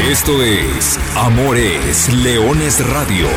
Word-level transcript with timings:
Esto 0.00 0.42
es 0.42 0.98
Amores 1.16 2.12
Leones 2.14 2.86
Radio, 2.88 3.28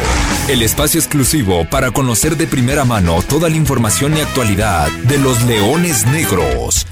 el 0.47 0.61
espacio 0.61 0.99
exclusivo 0.99 1.65
para 1.69 1.91
conocer 1.91 2.37
de 2.37 2.47
primera 2.47 2.85
mano 2.85 3.21
toda 3.21 3.49
la 3.49 3.55
información 3.55 4.15
y 4.15 4.21
actualidad 4.21 4.89
de 5.03 5.17
los 5.17 5.41
leones 5.43 6.05
negros. 6.07 6.87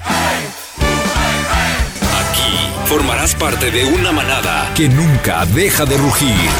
Aquí 2.18 2.86
formarás 2.86 3.34
parte 3.34 3.70
de 3.70 3.84
una 3.84 4.12
manada 4.12 4.72
que 4.74 4.88
nunca 4.88 5.46
deja 5.46 5.84
de 5.86 5.96
rugir. 5.96 6.50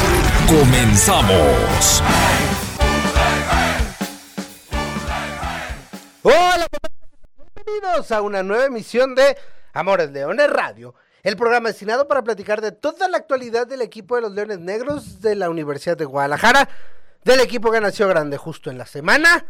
Comenzamos. 0.47 2.01
Hola, 6.23 6.67
bienvenidos 7.55 8.11
a 8.11 8.21
una 8.21 8.41
nueva 8.41 8.65
emisión 8.65 9.15
de 9.15 9.37
Amores 9.73 10.11
Leones 10.11 10.49
Radio, 10.49 10.95
el 11.23 11.37
programa 11.37 11.69
destinado 11.69 12.07
para 12.07 12.23
platicar 12.23 12.61
de 12.61 12.71
toda 12.71 13.07
la 13.07 13.17
actualidad 13.17 13.67
del 13.67 13.81
equipo 13.81 14.15
de 14.15 14.21
los 14.21 14.31
Leones 14.31 14.59
Negros 14.59 15.21
de 15.21 15.35
la 15.35 15.49
Universidad 15.49 15.97
de 15.97 16.05
Guadalajara, 16.05 16.67
del 17.23 17.39
equipo 17.41 17.71
que 17.71 17.81
nació 17.81 18.07
grande 18.07 18.37
justo 18.37 18.71
en 18.71 18.77
la 18.77 18.85
semana 18.85 19.45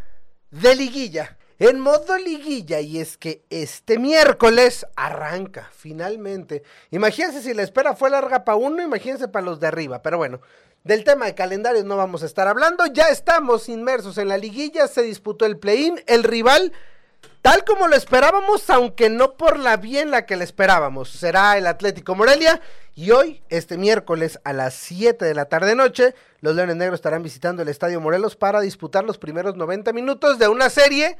de 0.50 0.74
liguilla. 0.74 1.38
En 1.58 1.78
modo 1.78 2.18
liguilla, 2.18 2.80
y 2.80 2.98
es 2.98 3.16
que 3.16 3.44
este 3.48 3.98
miércoles 3.98 4.84
arranca 4.96 5.70
finalmente. 5.72 6.64
Imagínense 6.90 7.40
si 7.40 7.54
la 7.54 7.62
espera 7.62 7.94
fue 7.94 8.10
larga 8.10 8.44
para 8.44 8.56
uno, 8.56 8.82
imagínense 8.82 9.28
para 9.28 9.46
los 9.46 9.60
de 9.60 9.68
arriba, 9.68 10.02
pero 10.02 10.18
bueno. 10.18 10.40
Del 10.82 11.04
tema 11.04 11.26
de 11.26 11.36
calendarios 11.36 11.84
no 11.84 11.96
vamos 11.96 12.24
a 12.24 12.26
estar 12.26 12.48
hablando, 12.48 12.84
ya 12.86 13.08
estamos 13.10 13.68
inmersos 13.68 14.18
en 14.18 14.26
la 14.26 14.36
liguilla, 14.36 14.88
se 14.88 15.02
disputó 15.02 15.46
el 15.46 15.56
play-in, 15.56 16.02
el 16.08 16.24
rival 16.24 16.72
Tal 17.42 17.64
como 17.64 17.88
lo 17.88 17.96
esperábamos, 17.96 18.70
aunque 18.70 19.10
no 19.10 19.34
por 19.36 19.58
la 19.58 19.76
bien 19.76 20.10
la 20.12 20.26
que 20.26 20.36
le 20.36 20.44
esperábamos, 20.44 21.10
será 21.10 21.58
el 21.58 21.66
Atlético 21.66 22.14
Morelia. 22.14 22.60
Y 22.94 23.10
hoy, 23.10 23.42
este 23.48 23.78
miércoles 23.78 24.38
a 24.44 24.52
las 24.52 24.74
7 24.74 25.24
de 25.24 25.34
la 25.34 25.46
tarde 25.46 25.74
noche, 25.74 26.14
los 26.40 26.54
Leones 26.54 26.76
Negros 26.76 26.98
estarán 26.98 27.22
visitando 27.22 27.62
el 27.62 27.68
Estadio 27.68 28.00
Morelos 28.00 28.36
para 28.36 28.60
disputar 28.60 29.02
los 29.02 29.18
primeros 29.18 29.56
90 29.56 29.92
minutos 29.92 30.38
de 30.38 30.48
una 30.48 30.70
serie 30.70 31.16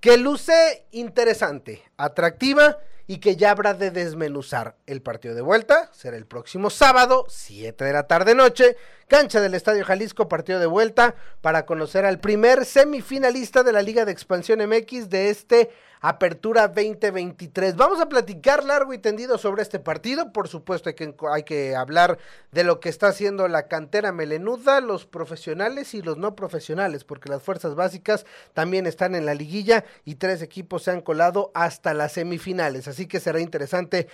que 0.00 0.16
luce 0.16 0.86
interesante, 0.90 1.82
atractiva 1.96 2.78
y 3.06 3.18
que 3.18 3.36
ya 3.36 3.50
habrá 3.50 3.74
de 3.74 3.90
desmenuzar. 3.90 4.76
El 4.86 5.02
partido 5.02 5.34
de 5.34 5.42
vuelta 5.42 5.90
será 5.92 6.16
el 6.16 6.26
próximo 6.26 6.70
sábado, 6.70 7.26
7 7.28 7.84
de 7.84 7.92
la 7.92 8.06
tarde 8.06 8.34
noche, 8.34 8.76
cancha 9.12 9.42
del 9.42 9.52
Estadio 9.52 9.84
Jalisco, 9.84 10.26
partido 10.26 10.58
de 10.58 10.64
vuelta 10.64 11.14
para 11.42 11.66
conocer 11.66 12.06
al 12.06 12.18
primer 12.18 12.64
semifinalista 12.64 13.62
de 13.62 13.70
la 13.70 13.82
Liga 13.82 14.06
de 14.06 14.12
Expansión 14.12 14.66
MX 14.66 15.10
de 15.10 15.28
este 15.28 15.70
Apertura 16.00 16.68
2023. 16.68 17.76
Vamos 17.76 18.00
a 18.00 18.08
platicar 18.08 18.64
largo 18.64 18.94
y 18.94 18.98
tendido 18.98 19.36
sobre 19.36 19.60
este 19.60 19.78
partido. 19.78 20.32
Por 20.32 20.48
supuesto, 20.48 20.88
hay 20.88 20.94
que, 20.94 21.14
hay 21.30 21.42
que 21.42 21.76
hablar 21.76 22.16
de 22.52 22.64
lo 22.64 22.80
que 22.80 22.88
está 22.88 23.08
haciendo 23.08 23.46
la 23.48 23.68
cantera 23.68 24.12
melenuda, 24.12 24.80
los 24.80 25.04
profesionales 25.04 25.92
y 25.92 26.00
los 26.00 26.16
no 26.16 26.34
profesionales, 26.34 27.04
porque 27.04 27.28
las 27.28 27.42
fuerzas 27.42 27.74
básicas 27.74 28.24
también 28.54 28.86
están 28.86 29.14
en 29.14 29.26
la 29.26 29.34
liguilla 29.34 29.84
y 30.06 30.14
tres 30.14 30.40
equipos 30.40 30.84
se 30.84 30.90
han 30.90 31.02
colado 31.02 31.50
hasta 31.52 31.92
las 31.92 32.12
semifinales. 32.12 32.88
Así 32.88 33.06
que 33.06 33.20
será 33.20 33.40
interesante 33.40 34.08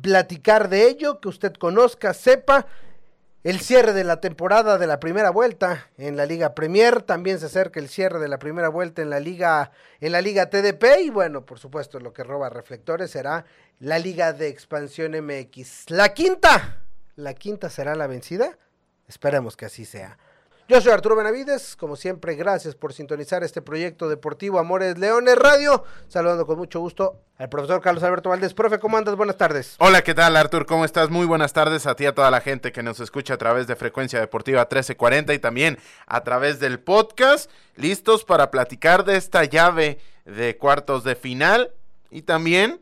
platicar 0.00 0.68
de 0.68 0.86
ello, 0.86 1.18
que 1.18 1.28
usted 1.28 1.54
conozca, 1.54 2.14
sepa 2.14 2.68
el 3.44 3.60
cierre 3.60 3.92
de 3.92 4.04
la 4.04 4.20
temporada 4.20 4.78
de 4.78 4.86
la 4.86 4.98
primera 4.98 5.28
vuelta 5.28 5.90
en 5.98 6.16
la 6.16 6.24
Liga 6.24 6.54
Premier, 6.54 7.02
también 7.02 7.38
se 7.38 7.46
acerca 7.46 7.78
el 7.78 7.90
cierre 7.90 8.18
de 8.18 8.26
la 8.26 8.38
primera 8.38 8.70
vuelta 8.70 9.02
en 9.02 9.10
la 9.10 9.20
Liga 9.20 9.70
en 10.00 10.12
la 10.12 10.22
Liga 10.22 10.48
TDP 10.48 10.84
y 11.02 11.10
bueno, 11.10 11.44
por 11.44 11.58
supuesto, 11.58 12.00
lo 12.00 12.14
que 12.14 12.24
roba 12.24 12.48
reflectores 12.48 13.10
será 13.10 13.44
la 13.80 13.98
Liga 13.98 14.32
de 14.32 14.48
Expansión 14.48 15.12
MX. 15.12 15.90
La 15.90 16.14
quinta, 16.14 16.80
la 17.16 17.34
quinta 17.34 17.68
será 17.68 17.94
la 17.94 18.06
vencida. 18.06 18.58
Esperemos 19.06 19.58
que 19.58 19.66
así 19.66 19.84
sea. 19.84 20.16
Yo 20.66 20.80
soy 20.80 20.92
Arturo 20.92 21.14
Benavides, 21.14 21.76
como 21.76 21.94
siempre, 21.94 22.36
gracias 22.36 22.74
por 22.74 22.94
sintonizar 22.94 23.44
este 23.44 23.60
proyecto 23.60 24.08
deportivo 24.08 24.58
Amores 24.58 24.96
Leones 24.96 25.36
Radio. 25.36 25.84
Saludando 26.08 26.46
con 26.46 26.56
mucho 26.56 26.80
gusto 26.80 27.20
al 27.36 27.50
profesor 27.50 27.82
Carlos 27.82 28.02
Alberto 28.02 28.30
Valdés. 28.30 28.54
Profe, 28.54 28.78
¿cómo 28.78 28.96
andas? 28.96 29.14
Buenas 29.14 29.36
tardes. 29.36 29.76
Hola, 29.78 30.02
¿qué 30.02 30.14
tal, 30.14 30.34
Artur? 30.36 30.64
¿Cómo 30.64 30.86
estás? 30.86 31.10
Muy 31.10 31.26
buenas 31.26 31.52
tardes 31.52 31.86
a 31.86 31.94
ti 31.94 32.04
y 32.04 32.06
a 32.06 32.14
toda 32.14 32.30
la 32.30 32.40
gente 32.40 32.72
que 32.72 32.82
nos 32.82 32.98
escucha 32.98 33.34
a 33.34 33.36
través 33.36 33.66
de 33.66 33.76
Frecuencia 33.76 34.18
Deportiva 34.20 34.62
1340 34.62 35.34
y 35.34 35.38
también 35.38 35.78
a 36.06 36.24
través 36.24 36.60
del 36.60 36.80
podcast. 36.80 37.50
Listos 37.76 38.24
para 38.24 38.50
platicar 38.50 39.04
de 39.04 39.18
esta 39.18 39.44
llave 39.44 39.98
de 40.24 40.56
cuartos 40.56 41.04
de 41.04 41.14
final 41.14 41.74
y 42.10 42.22
también 42.22 42.80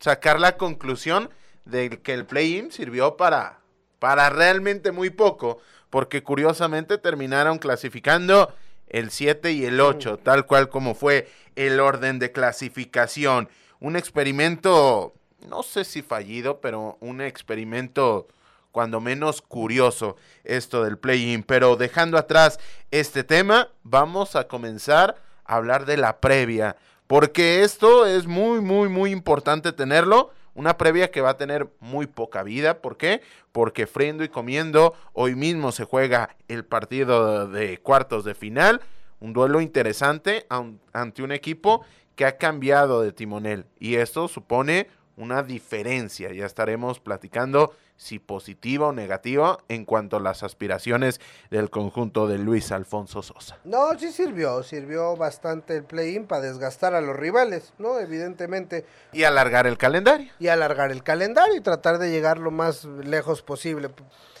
sacar 0.00 0.38
la 0.38 0.58
conclusión 0.58 1.30
de 1.64 2.02
que 2.02 2.12
el 2.12 2.26
play-in 2.26 2.70
sirvió 2.70 3.16
para, 3.16 3.60
para 3.98 4.28
realmente 4.28 4.92
muy 4.92 5.08
poco 5.08 5.60
porque 5.92 6.22
curiosamente 6.22 6.96
terminaron 6.96 7.58
clasificando 7.58 8.50
el 8.88 9.10
7 9.10 9.52
y 9.52 9.66
el 9.66 9.78
8, 9.78 10.20
tal 10.22 10.46
cual 10.46 10.70
como 10.70 10.94
fue 10.94 11.28
el 11.54 11.80
orden 11.80 12.18
de 12.18 12.32
clasificación. 12.32 13.50
Un 13.78 13.96
experimento, 13.96 15.12
no 15.46 15.62
sé 15.62 15.84
si 15.84 16.00
fallido, 16.00 16.62
pero 16.62 16.96
un 17.00 17.20
experimento 17.20 18.26
cuando 18.70 19.02
menos 19.02 19.42
curioso 19.42 20.16
esto 20.44 20.82
del 20.82 20.96
play-in. 20.96 21.42
Pero 21.42 21.76
dejando 21.76 22.16
atrás 22.16 22.58
este 22.90 23.22
tema, 23.22 23.68
vamos 23.82 24.34
a 24.34 24.48
comenzar 24.48 25.16
a 25.44 25.56
hablar 25.56 25.84
de 25.84 25.98
la 25.98 26.20
previa, 26.20 26.76
porque 27.06 27.64
esto 27.64 28.06
es 28.06 28.26
muy, 28.26 28.62
muy, 28.62 28.88
muy 28.88 29.10
importante 29.10 29.72
tenerlo 29.72 30.30
una 30.54 30.76
previa 30.76 31.10
que 31.10 31.20
va 31.20 31.30
a 31.30 31.36
tener 31.36 31.68
muy 31.80 32.06
poca 32.06 32.42
vida. 32.42 32.80
¿Por 32.80 32.96
qué? 32.96 33.22
Porque 33.52 33.86
friendo 33.86 34.24
y 34.24 34.28
comiendo, 34.28 34.94
hoy 35.12 35.34
mismo 35.34 35.72
se 35.72 35.84
juega 35.84 36.36
el 36.48 36.64
partido 36.64 37.48
de 37.48 37.78
cuartos 37.78 38.24
de 38.24 38.34
final. 38.34 38.80
Un 39.20 39.32
duelo 39.32 39.60
interesante 39.60 40.46
ante 40.92 41.22
un 41.22 41.32
equipo 41.32 41.84
que 42.16 42.26
ha 42.26 42.36
cambiado 42.36 43.02
de 43.02 43.12
timonel. 43.12 43.66
Y 43.78 43.96
esto 43.96 44.28
supone 44.28 44.88
una 45.16 45.42
diferencia. 45.42 46.32
Ya 46.32 46.46
estaremos 46.46 47.00
platicando 47.00 47.72
si 48.02 48.18
positiva 48.18 48.88
o 48.88 48.92
negativa 48.92 49.58
en 49.68 49.84
cuanto 49.84 50.16
a 50.16 50.20
las 50.20 50.42
aspiraciones 50.42 51.20
del 51.50 51.70
conjunto 51.70 52.26
de 52.26 52.36
Luis 52.38 52.72
Alfonso 52.72 53.22
Sosa. 53.22 53.58
No, 53.64 53.96
sí 53.96 54.10
sirvió, 54.10 54.62
sirvió 54.64 55.16
bastante 55.16 55.76
el 55.76 55.84
play-in 55.84 56.26
para 56.26 56.42
desgastar 56.42 56.94
a 56.94 57.00
los 57.00 57.14
rivales, 57.14 57.72
¿no? 57.78 58.00
Evidentemente. 58.00 58.84
Y 59.12 59.22
alargar 59.22 59.68
el 59.68 59.78
calendario. 59.78 60.32
Y 60.40 60.48
alargar 60.48 60.90
el 60.90 61.04
calendario 61.04 61.54
y 61.54 61.60
tratar 61.60 61.98
de 61.98 62.10
llegar 62.10 62.38
lo 62.38 62.50
más 62.50 62.84
lejos 62.84 63.42
posible. 63.42 63.88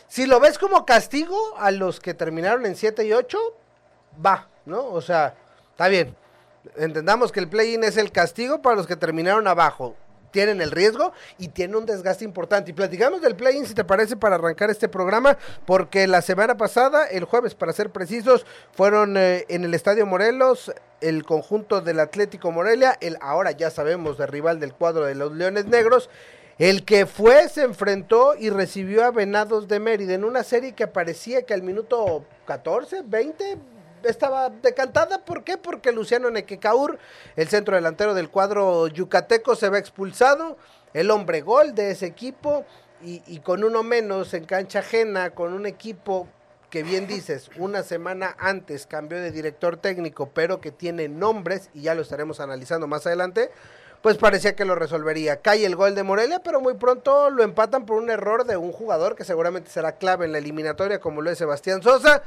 Si 0.08 0.26
lo 0.26 0.40
ves 0.40 0.58
como 0.58 0.84
castigo 0.84 1.56
a 1.56 1.70
los 1.70 2.00
que 2.00 2.14
terminaron 2.14 2.66
en 2.66 2.74
7 2.74 3.04
y 3.04 3.12
8, 3.12 3.38
va, 4.24 4.48
¿no? 4.66 4.86
O 4.86 5.00
sea, 5.00 5.36
está 5.70 5.86
bien. 5.86 6.16
Entendamos 6.76 7.30
que 7.30 7.40
el 7.40 7.48
play-in 7.48 7.84
es 7.84 7.96
el 7.96 8.10
castigo 8.10 8.60
para 8.60 8.74
los 8.74 8.88
que 8.88 8.96
terminaron 8.96 9.46
abajo 9.46 9.94
tienen 10.32 10.60
el 10.60 10.72
riesgo 10.72 11.12
y 11.38 11.48
tienen 11.48 11.76
un 11.76 11.86
desgaste 11.86 12.24
importante. 12.24 12.72
Y 12.72 12.74
platicamos 12.74 13.20
del 13.20 13.36
play-in, 13.36 13.66
si 13.66 13.74
te 13.74 13.84
parece, 13.84 14.16
para 14.16 14.34
arrancar 14.34 14.70
este 14.70 14.88
programa, 14.88 15.38
porque 15.64 16.08
la 16.08 16.22
semana 16.22 16.56
pasada, 16.56 17.06
el 17.06 17.24
jueves, 17.24 17.54
para 17.54 17.72
ser 17.72 17.90
precisos, 17.90 18.44
fueron 18.72 19.16
eh, 19.16 19.44
en 19.48 19.62
el 19.62 19.74
Estadio 19.74 20.04
Morelos 20.06 20.72
el 21.00 21.24
conjunto 21.24 21.80
del 21.80 22.00
Atlético 22.00 22.52
Morelia, 22.52 22.96
el 23.00 23.18
ahora 23.20 23.50
ya 23.50 23.70
sabemos 23.70 24.18
de 24.18 24.26
rival 24.26 24.60
del 24.60 24.72
cuadro 24.72 25.04
de 25.04 25.14
los 25.14 25.32
Leones 25.32 25.66
Negros. 25.66 26.08
El 26.58 26.84
que 26.84 27.06
fue, 27.06 27.48
se 27.48 27.62
enfrentó 27.62 28.36
y 28.36 28.50
recibió 28.50 29.04
a 29.04 29.10
Venados 29.10 29.68
de 29.68 29.80
Mérida 29.80 30.14
en 30.14 30.22
una 30.22 30.44
serie 30.44 30.74
que 30.74 30.86
parecía 30.86 31.42
que 31.42 31.54
al 31.54 31.62
minuto 31.62 32.24
14, 32.46 33.02
20, 33.04 33.58
estaba 34.04 34.50
decantada. 34.50 35.24
¿Por 35.24 35.44
qué? 35.44 35.58
Porque 35.58 35.92
Luciano 35.92 36.30
Nequecaur, 36.30 36.98
el 37.36 37.48
centro 37.48 37.76
delantero 37.76 38.14
del 38.14 38.30
cuadro 38.30 38.88
yucateco, 38.88 39.54
se 39.56 39.68
ve 39.68 39.78
expulsado. 39.78 40.56
El 40.94 41.10
hombre 41.10 41.40
gol 41.40 41.74
de 41.74 41.90
ese 41.90 42.06
equipo 42.06 42.64
y, 43.02 43.22
y 43.26 43.40
con 43.40 43.64
uno 43.64 43.82
menos 43.82 44.34
en 44.34 44.44
cancha 44.44 44.80
ajena, 44.80 45.30
con 45.30 45.52
un 45.52 45.66
equipo 45.66 46.28
que 46.72 46.82
bien 46.82 47.06
dices, 47.06 47.50
una 47.58 47.82
semana 47.82 48.34
antes 48.38 48.86
cambió 48.86 49.18
de 49.18 49.30
director 49.30 49.76
técnico, 49.76 50.30
pero 50.32 50.62
que 50.62 50.70
tiene 50.70 51.06
nombres, 51.06 51.68
y 51.74 51.82
ya 51.82 51.94
lo 51.94 52.00
estaremos 52.00 52.40
analizando 52.40 52.86
más 52.86 53.06
adelante, 53.06 53.50
pues 54.00 54.16
parecía 54.16 54.56
que 54.56 54.64
lo 54.64 54.74
resolvería. 54.74 55.42
Cae 55.42 55.66
el 55.66 55.76
gol 55.76 55.94
de 55.94 56.02
Morelia, 56.02 56.40
pero 56.42 56.62
muy 56.62 56.72
pronto 56.72 57.28
lo 57.28 57.42
empatan 57.42 57.84
por 57.84 57.98
un 57.98 58.08
error 58.08 58.46
de 58.46 58.56
un 58.56 58.72
jugador 58.72 59.16
que 59.16 59.24
seguramente 59.24 59.70
será 59.70 59.92
clave 59.92 60.24
en 60.24 60.32
la 60.32 60.38
eliminatoria, 60.38 60.98
como 60.98 61.20
lo 61.20 61.30
es 61.30 61.36
Sebastián 61.36 61.82
Sosa. 61.82 62.22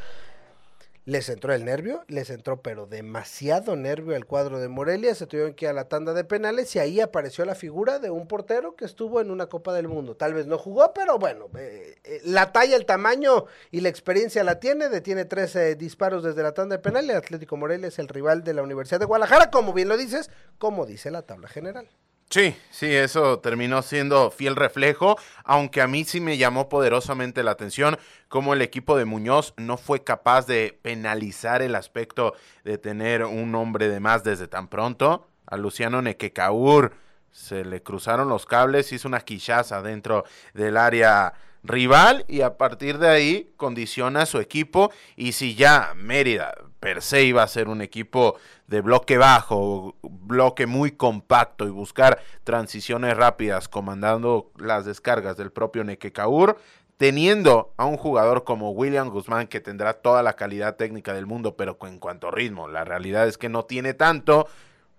Les 1.08 1.30
entró 1.30 1.54
el 1.54 1.66
nervio, 1.66 2.04
les 2.08 2.32
entró 2.32 2.64
pero 2.64 2.88
demasiado 2.88 3.76
nervio 3.76 4.16
al 4.16 4.26
cuadro 4.26 4.60
de 4.60 4.70
Morelia, 4.70 5.14
se 5.14 5.28
tuvieron 5.28 5.54
que 5.54 5.66
ir 5.66 5.70
a 5.70 5.74
la 5.74 5.88
tanda 5.88 6.14
de 6.14 6.24
penales 6.24 6.76
y 6.76 6.80
ahí 6.80 7.00
apareció 7.00 7.46
la 7.46 7.54
figura 7.54 8.00
de 8.00 8.10
un 8.10 8.28
portero 8.28 8.76
que 8.76 8.86
estuvo 8.86 9.22
en 9.22 9.30
una 9.30 9.46
Copa 9.46 9.72
del 9.72 9.88
Mundo. 9.88 10.16
Tal 10.16 10.34
vez 10.34 10.48
no 10.48 10.58
jugó, 10.58 10.94
pero 10.96 11.20
bueno, 11.20 11.46
eh, 11.60 12.00
eh, 12.04 12.22
la 12.24 12.52
talla, 12.52 12.76
el 12.76 12.88
tamaño 12.88 13.46
y 13.70 13.82
la 13.82 13.90
experiencia 13.90 14.44
la 14.44 14.60
tiene, 14.60 14.90
detiene 14.90 15.26
13 15.26 15.76
disparos 15.76 16.24
desde 16.24 16.42
la 16.42 16.54
tanda 16.56 16.78
de 16.78 16.82
penales. 16.82 17.16
Atlético 17.16 17.56
Morelia 17.56 17.90
es 17.90 18.00
el 18.00 18.08
rival 18.08 18.44
de 18.44 18.56
la 18.56 18.64
Universidad 18.64 19.00
de 19.00 19.06
Guadalajara, 19.06 19.52
como 19.52 19.74
bien 19.74 19.90
lo 19.90 19.98
dices, 19.98 20.32
como 20.58 20.88
dice 20.88 21.12
la 21.12 21.22
tabla 21.22 21.48
general. 21.48 21.88
Sí, 22.30 22.56
sí, 22.72 22.88
eso 22.94 23.40
terminó 23.40 23.82
siendo 23.82 24.32
fiel 24.32 24.56
reflejo, 24.56 25.16
aunque 25.44 25.82
a 25.82 25.88
mí 25.88 26.04
sí 26.06 26.20
me 26.20 26.38
llamó 26.38 26.70
poderosamente 26.70 27.44
la 27.44 27.52
atención 27.52 27.98
cómo 28.28 28.54
el 28.54 28.62
equipo 28.62 28.98
de 28.98 29.06
Muñoz 29.06 29.54
no 29.58 29.78
fue 29.78 30.04
capaz 30.04 30.48
de 30.48 30.78
penalizar 30.82 31.62
el 31.62 31.76
aspecto 31.76 32.34
de 32.64 32.78
tener 32.78 33.24
un 33.24 33.54
hombre 33.54 33.90
de 33.90 34.00
más 34.00 34.24
desde 34.24 34.48
tan 34.48 34.68
pronto. 34.68 35.28
A 35.46 35.56
Luciano 35.56 36.02
Nequecaur 36.02 36.94
se 37.32 37.64
le 37.64 37.84
cruzaron 37.84 38.28
los 38.28 38.46
cables, 38.46 38.92
hizo 38.92 39.08
una 39.08 39.22
quichaza 39.22 39.82
dentro 39.82 40.26
del 40.54 40.78
área 40.78 41.34
rival 41.64 42.26
y 42.28 42.42
a 42.42 42.58
partir 42.58 42.98
de 42.98 43.10
ahí 43.10 43.54
condiciona 43.56 44.24
a 44.24 44.26
su 44.26 44.40
equipo 44.40 44.92
y 45.16 45.34
si 45.34 45.56
ya 45.56 45.94
Mérida 45.96 46.54
per 46.86 47.02
se 47.02 47.24
iba 47.24 47.42
a 47.42 47.48
ser 47.48 47.68
un 47.68 47.82
equipo 47.82 48.36
de 48.68 48.80
bloque 48.80 49.18
bajo, 49.18 49.96
bloque 50.04 50.68
muy 50.68 50.92
compacto 50.92 51.66
y 51.66 51.72
buscar 51.72 52.22
transiciones 52.44 53.18
rápidas 53.18 53.68
comandando 53.68 54.52
las 54.56 54.86
descargas 54.86 55.36
del 55.36 55.52
propio 55.52 55.84
Nequecaur, 55.84 56.60
teniendo 56.98 57.74
a 57.78 57.86
un 57.86 57.98
jugador 57.98 58.44
como 58.44 58.70
William 58.70 59.10
Guzmán 59.10 59.48
que 59.48 59.62
tendrá 59.62 59.94
toda 59.94 60.22
la 60.22 60.34
calidad 60.34 60.76
técnica 60.76 61.16
del 61.16 61.26
mundo, 61.26 61.58
pero 61.58 61.76
en 61.82 61.98
cuanto 61.98 62.28
a 62.28 62.32
ritmo, 62.32 62.68
la 62.68 62.84
realidad 62.84 63.28
es 63.28 63.40
que 63.40 63.50
no 63.50 63.66
tiene 63.66 63.96
tanto, 63.96 64.48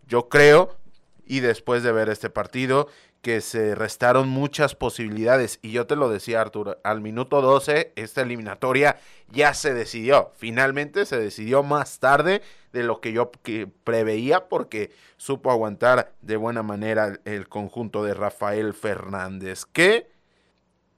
yo 0.09 0.29
creo, 0.29 0.75
y 1.25 1.39
después 1.39 1.85
de 1.85 1.93
ver 1.93 2.09
este 2.09 2.31
partido, 2.31 2.89
que 3.23 3.41
se 3.41 3.75
restaron 3.75 4.29
muchas 4.29 4.75
posibilidades. 4.75 5.59
Y 5.63 5.73
yo 5.73 5.87
te 5.87 5.97
lo 5.97 6.09
decía, 6.09 6.41
Arturo, 6.41 6.79
al 6.85 7.01
minuto 7.01 7.43
12 7.43 7.93
esta 7.97 8.23
eliminatoria 8.23 8.99
ya 9.31 9.53
se 9.55 9.75
decidió. 9.75 10.31
Finalmente 10.37 11.07
se 11.07 11.19
decidió 11.19 11.63
más 11.63 11.99
tarde 11.99 12.43
de 12.73 12.83
lo 12.83 13.01
que 13.01 13.13
yo 13.13 13.33
preveía 13.85 14.49
porque 14.49 14.93
supo 15.17 15.51
aguantar 15.51 16.13
de 16.21 16.37
buena 16.37 16.63
manera 16.63 17.19
el 17.25 17.49
conjunto 17.49 18.05
de 18.05 18.15
Rafael 18.15 18.75
Fernández, 18.75 19.65
que 19.65 20.11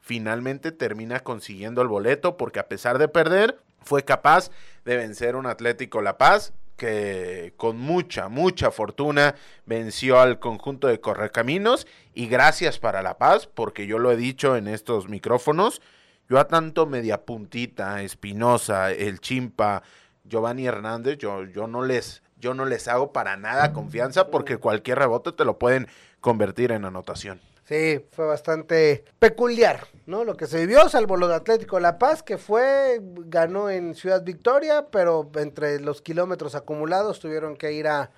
finalmente 0.00 0.73
termina 0.73 1.20
consiguiendo 1.20 1.82
el 1.82 1.88
boleto 1.88 2.37
porque 2.37 2.59
a 2.59 2.69
pesar 2.69 2.99
de 2.99 3.09
perder, 3.09 3.59
fue 3.81 4.05
capaz 4.05 4.50
de 4.85 4.97
vencer 4.97 5.37
un 5.37 5.47
Atlético 5.47 6.03
La 6.03 6.19
Paz 6.19 6.53
que 6.79 7.53
con 7.59 7.77
mucha, 7.77 8.29
mucha 8.29 8.71
fortuna 8.71 9.35
venció 9.67 10.19
al 10.21 10.39
conjunto 10.39 10.87
de 10.87 11.01
Correcaminos 11.01 11.87
y 12.15 12.29
gracias 12.29 12.79
para 12.79 13.03
La 13.03 13.19
Paz, 13.19 13.47
porque 13.47 13.87
yo 13.87 13.99
lo 13.99 14.11
he 14.11 14.17
dicho 14.17 14.57
en 14.57 14.69
estos 14.69 15.09
micrófonos, 15.09 15.83
yo 16.31 16.39
a 16.39 16.47
tanto 16.47 16.87
media 16.87 17.27
puntita, 17.27 18.03
Espinosa, 18.03 18.93
el 18.93 19.21
Chimpa, 19.21 19.83
Giovanni 20.25 20.67
Hernández, 20.67 21.19
yo, 21.19 21.45
yo 21.45 21.67
no 21.67 21.83
les, 21.83 22.23
yo 22.39 22.55
no 22.55 22.65
les 22.65 22.87
hago 22.87 23.13
para 23.13 23.37
nada 23.37 23.73
confianza 23.73 24.29
porque 24.29 24.57
cualquier 24.57 24.99
rebote 25.01 25.33
te 25.33 25.45
lo 25.45 25.59
pueden 25.59 25.89
convertir 26.21 26.71
en 26.73 26.85
anotación. 26.85 27.41
Sí, 27.69 28.03
fue 28.12 28.25
bastante 28.25 29.05
peculiar, 29.19 29.88
¿no? 30.06 30.25
Lo 30.25 30.38
que 30.38 30.47
se 30.47 30.56
vivió, 30.56 30.88
salvo 30.88 31.19
lo 31.19 31.29
de 31.29 31.35
Atlético 31.35 31.79
La 31.81 31.99
Paz, 31.99 32.23
que 32.23 32.38
fue, 32.38 32.99
ganó 33.03 33.69
en 33.69 33.94
Ciudad 33.94 34.25
Victoria, 34.25 34.87
pero 34.91 35.31
entre 35.35 35.79
los 35.79 36.00
kilómetros 36.00 36.55
acumulados 36.55 37.20
tuvieron 37.20 37.59
que 37.59 37.73
ir 37.73 37.87
a, 37.87 38.11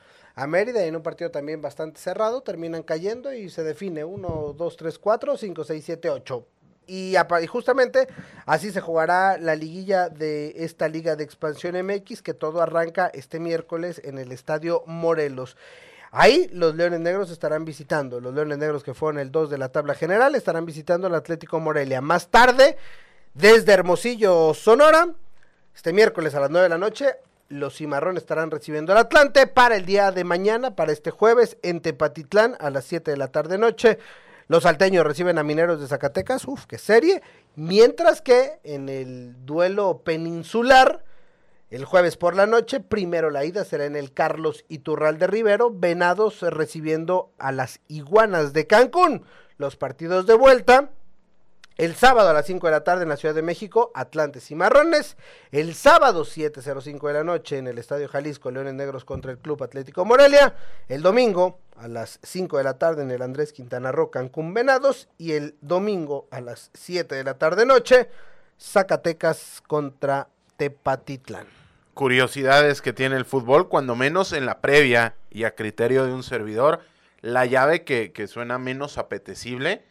Mérida 0.47 0.85
y 0.85 0.89
en 0.89 0.97
un 0.97 1.03
partido 1.03 1.33
también 1.33 1.61
bastante 1.61 2.01
cerrado, 2.01 2.43
terminan 2.43 2.85
cayendo 2.85 3.35
y 3.35 3.51
se 3.51 3.65
define 3.65 4.05
1, 4.05 4.55
2, 4.57 4.77
3, 4.77 4.99
4, 5.01 5.37
5, 5.37 5.65
6, 5.65 5.85
7, 5.85 6.11
8. 6.11 6.47
Y, 6.87 7.15
y 7.17 7.47
justamente 7.49 8.07
así 8.47 8.71
se 8.71 8.81
jugará 8.81 9.37
la 9.37 9.57
liguilla 9.57 10.09
de 10.09 10.55
esta 10.65 10.89
Liga 10.89 11.17
de 11.17 11.25
Expansión 11.25 11.75
MX, 11.85 12.23
que 12.23 12.35
todo 12.35 12.63
arranca 12.63 13.11
este 13.13 13.41
miércoles 13.41 14.01
en 14.05 14.17
el 14.17 14.31
Estadio 14.31 14.85
Morelos. 14.87 15.57
Ahí 16.13 16.51
los 16.53 16.75
Leones 16.75 17.01
Negros 17.01 17.31
estarán 17.31 17.65
visitando, 17.65 18.21
los 18.21 18.35
Leones 18.35 18.59
Negros 18.59 18.83
que 18.83 18.95
fueron 18.95 19.21
el 19.21 19.31
2 19.31 19.49
de 19.49 19.59
la 19.59 19.69
tabla 19.69 19.95
general 19.95 20.35
estarán 20.35 20.67
visitando 20.67 21.07
al 21.07 21.15
Atlético 21.15 21.61
Morelia. 21.61 22.01
Más 22.01 22.29
tarde, 22.29 22.77
desde 23.35 23.73
Hermosillo, 23.73 24.53
Sonora, 24.55 25.09
este 25.75 25.93
miércoles 25.93 26.35
a 26.35 26.41
las 26.41 26.51
9 26.51 26.65
de 26.65 26.69
la 26.69 26.79
noche, 26.79 27.15
los 27.49 27.77
cimarrones 27.77 28.25
estarán 28.25 28.51
recibiendo 28.51 28.93
al 28.93 28.99
Atlante 28.99 29.47
para 29.47 29.77
el 29.77 29.87
día 29.87 30.11
de 30.11 30.25
mañana, 30.25 30.75
para 30.75 30.91
este 30.91 31.13
jueves, 31.13 31.57
en 31.63 31.81
Tepatitlán 31.81 32.57
a 32.59 32.71
las 32.71 32.85
7 32.87 33.11
de 33.11 33.17
la 33.17 33.29
tarde 33.29 33.57
noche. 33.57 33.99
Los 34.49 34.65
salteños 34.65 35.05
reciben 35.05 35.39
a 35.39 35.45
Mineros 35.45 35.81
de 35.81 35.87
Zacatecas, 35.87 36.45
uff, 36.47 36.67
qué 36.67 36.79
serie. 36.79 37.23
Mientras 37.55 38.21
que 38.21 38.59
en 38.65 38.89
el 38.89 39.47
duelo 39.47 40.03
peninsular, 40.03 41.05
el 41.71 41.85
jueves 41.85 42.17
por 42.17 42.35
la 42.35 42.47
noche, 42.47 42.81
primero 42.81 43.31
la 43.31 43.45
ida 43.45 43.65
será 43.65 43.85
en 43.85 43.95
el 43.95 44.13
Carlos 44.13 44.65
Iturral 44.69 45.19
de 45.19 45.29
Rivero, 45.29 45.71
Venados 45.73 46.41
recibiendo 46.43 47.33
a 47.39 47.53
las 47.53 47.81
Iguanas 47.87 48.53
de 48.53 48.67
Cancún. 48.67 49.25
Los 49.57 49.77
partidos 49.77 50.27
de 50.27 50.35
vuelta, 50.35 50.91
el 51.77 51.95
sábado 51.95 52.29
a 52.29 52.33
las 52.33 52.45
5 52.47 52.67
de 52.67 52.73
la 52.73 52.83
tarde 52.83 53.05
en 53.05 53.09
la 53.09 53.17
Ciudad 53.17 53.37
de 53.37 53.43
México, 53.43 53.93
Atlantes 53.95 54.51
y 54.51 54.57
Marrones. 54.57 55.17
El 55.53 55.75
sábado 55.75 56.25
7.05 56.25 57.07
de 57.07 57.15
la 57.15 57.25
noche 57.25 57.59
en 57.59 57.69
el 57.69 57.79
Estadio 57.79 58.09
Jalisco, 58.09 58.51
Leones 58.51 58.75
Negros 58.75 59.05
contra 59.05 59.31
el 59.31 59.39
Club 59.39 59.63
Atlético 59.63 60.05
Morelia. 60.05 60.57
El 60.89 61.03
domingo 61.03 61.61
a 61.77 61.87
las 61.87 62.19
5 62.25 62.59
de 62.59 62.65
la 62.65 62.79
tarde 62.79 63.03
en 63.03 63.13
el 63.13 63.23
Andrés 63.23 63.53
Quintana 63.53 63.93
Roo, 63.93 64.11
Cancún 64.11 64.53
Venados. 64.55 65.09
Y 65.19 65.33
el 65.33 65.57
domingo 65.61 66.27
a 66.33 66.41
las 66.41 66.71
7 66.75 67.15
de 67.15 67.25
la 67.25 67.39
tarde 67.39 67.65
noche, 67.65 68.11
Zacatecas 68.59 69.63
contra 69.67 70.29
Tepatitlán 70.57 71.60
curiosidades 71.95 72.83
que 72.83 72.93
tiene 72.93 73.17
el 73.17 73.25
fútbol, 73.25 73.69
cuando 73.69 73.97
menos 73.97 74.33
en 74.33 74.47
la 74.47 74.61
previa 74.61 75.15
y 75.31 75.45
a 75.45 75.55
criterio 75.55 76.07
de 76.07 76.13
un 76.13 76.23
servidor, 76.23 76.81
la 77.21 77.47
llave 77.47 77.85
que, 77.85 78.27
suena 78.27 78.59
menos 78.59 78.99
apetecible 78.99 79.85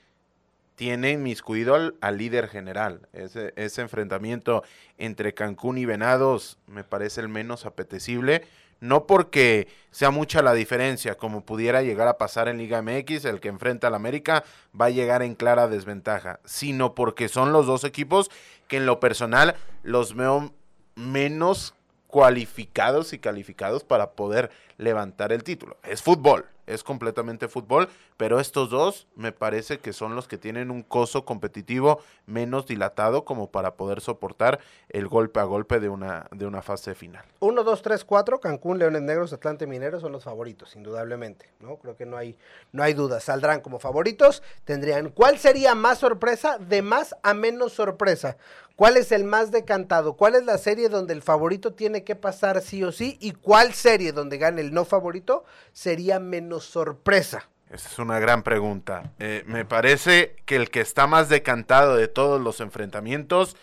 tiene 0.76 1.12
inmiscuido 1.12 1.76
al, 1.76 1.96
al 2.00 2.18
líder 2.18 2.48
general. 2.48 3.08
Ese, 3.12 3.54
ese, 3.58 3.82
enfrentamiento 3.82 4.64
entre 4.98 5.34
Cancún 5.34 5.78
y 5.78 5.86
Venados 5.86 6.58
me 6.68 6.86
parece 6.86 7.20
el 7.20 7.28
menos 7.28 7.66
apetecible. 7.66 8.48
No 8.80 9.06
porque 9.06 9.68
sea 9.92 10.10
mucha 10.10 10.42
la 10.42 10.54
diferencia, 10.54 11.16
como 11.16 11.44
pudiera 11.44 11.82
llegar 11.82 12.08
a 12.08 12.18
pasar 12.18 12.48
en 12.48 12.58
Liga 12.58 12.82
MX, 12.82 13.26
el 13.26 13.42
que 13.42 13.50
enfrenta 13.50 13.88
al 13.88 13.96
América 13.96 14.46
va 14.80 14.86
a 14.86 14.90
llegar 14.90 15.22
en 15.22 15.36
clara 15.36 15.68
desventaja, 15.68 16.40
sino 16.46 16.96
porque 16.96 17.28
son 17.28 17.52
los 17.52 17.66
dos 17.66 17.84
equipos 17.84 18.32
que 18.70 18.78
en 18.78 18.86
lo 18.86 19.02
personal 19.02 19.56
los 19.84 20.16
veo 20.16 20.54
menos 20.96 21.74
cualificados 22.10 23.14
y 23.14 23.20
calificados 23.20 23.84
para 23.84 24.12
poder 24.12 24.50
levantar 24.78 25.32
el 25.32 25.44
título. 25.44 25.78
Es 25.84 26.02
fútbol, 26.02 26.46
es 26.66 26.84
completamente 26.84 27.48
fútbol, 27.48 27.88
pero 28.18 28.40
estos 28.40 28.70
dos 28.70 29.08
me 29.16 29.32
parece 29.32 29.80
que 29.80 29.94
son 29.94 30.16
los 30.16 30.28
que 30.28 30.38
tienen 30.38 30.72
un 30.72 30.82
coso 30.84 31.26
competitivo 31.26 32.00
menos 32.26 32.66
dilatado 32.66 33.26
como 33.26 33.52
para 33.52 33.76
poder 33.76 34.02
soportar 34.02 34.60
el 34.90 35.08
golpe 35.08 35.40
a 35.40 35.44
golpe 35.44 35.80
de 35.80 35.90
una, 35.90 36.28
de 36.32 36.46
una 36.46 36.62
fase 36.62 36.96
final. 36.96 37.24
1, 37.40 37.64
2, 37.64 37.82
3, 37.82 38.06
4, 38.06 38.40
Cancún, 38.40 38.80
Leones 38.80 39.02
Negros, 39.02 39.34
Atlante 39.34 39.68
Mineros 39.68 40.02
son 40.02 40.12
los 40.12 40.24
favoritos, 40.24 40.76
indudablemente, 40.76 41.50
¿no? 41.60 41.78
Creo 41.78 41.96
que 41.96 42.06
no 42.06 42.18
hay, 42.18 42.36
no 42.72 42.82
hay 42.82 42.94
duda, 42.94 43.20
saldrán 43.20 43.62
como 43.62 43.80
favoritos, 43.80 44.42
tendrían, 44.64 45.10
¿cuál 45.10 45.38
sería 45.38 45.76
más 45.76 46.00
sorpresa? 46.00 46.58
De 46.58 46.82
más 46.82 47.16
a 47.22 47.34
menos 47.34 47.74
sorpresa. 47.74 48.38
¿Cuál 48.80 48.96
es 48.96 49.12
el 49.12 49.26
más 49.26 49.52
decantado? 49.52 50.14
¿Cuál 50.14 50.36
es 50.36 50.46
la 50.46 50.58
serie 50.58 50.88
donde 50.88 51.12
el 51.12 51.22
favorito 51.22 51.74
tiene 51.74 52.06
que 52.06 52.16
pasar 52.16 52.62
sí 52.62 52.82
o 52.82 52.94
sí? 52.94 53.18
¿Y 53.20 53.34
cuál 53.34 53.74
serie 53.74 54.14
donde 54.14 54.38
gane 54.38 54.62
el 54.62 54.74
no 54.74 54.86
favorito 54.86 55.44
sería 55.74 56.22
menos 56.22 56.64
sorpresa? 56.64 57.50
Esa 57.70 57.90
es 57.90 58.00
una 58.00 58.20
gran 58.20 58.42
pregunta. 58.42 59.12
Eh, 59.20 59.44
me 59.48 59.66
parece 59.66 60.38
que 60.46 60.56
el 60.56 60.70
que 60.70 60.80
está 60.80 61.08
más 61.08 61.28
decantado 61.28 61.98
de 61.98 62.08
todos 62.08 62.40
los 62.40 62.62
enfrentamientos 62.62 63.58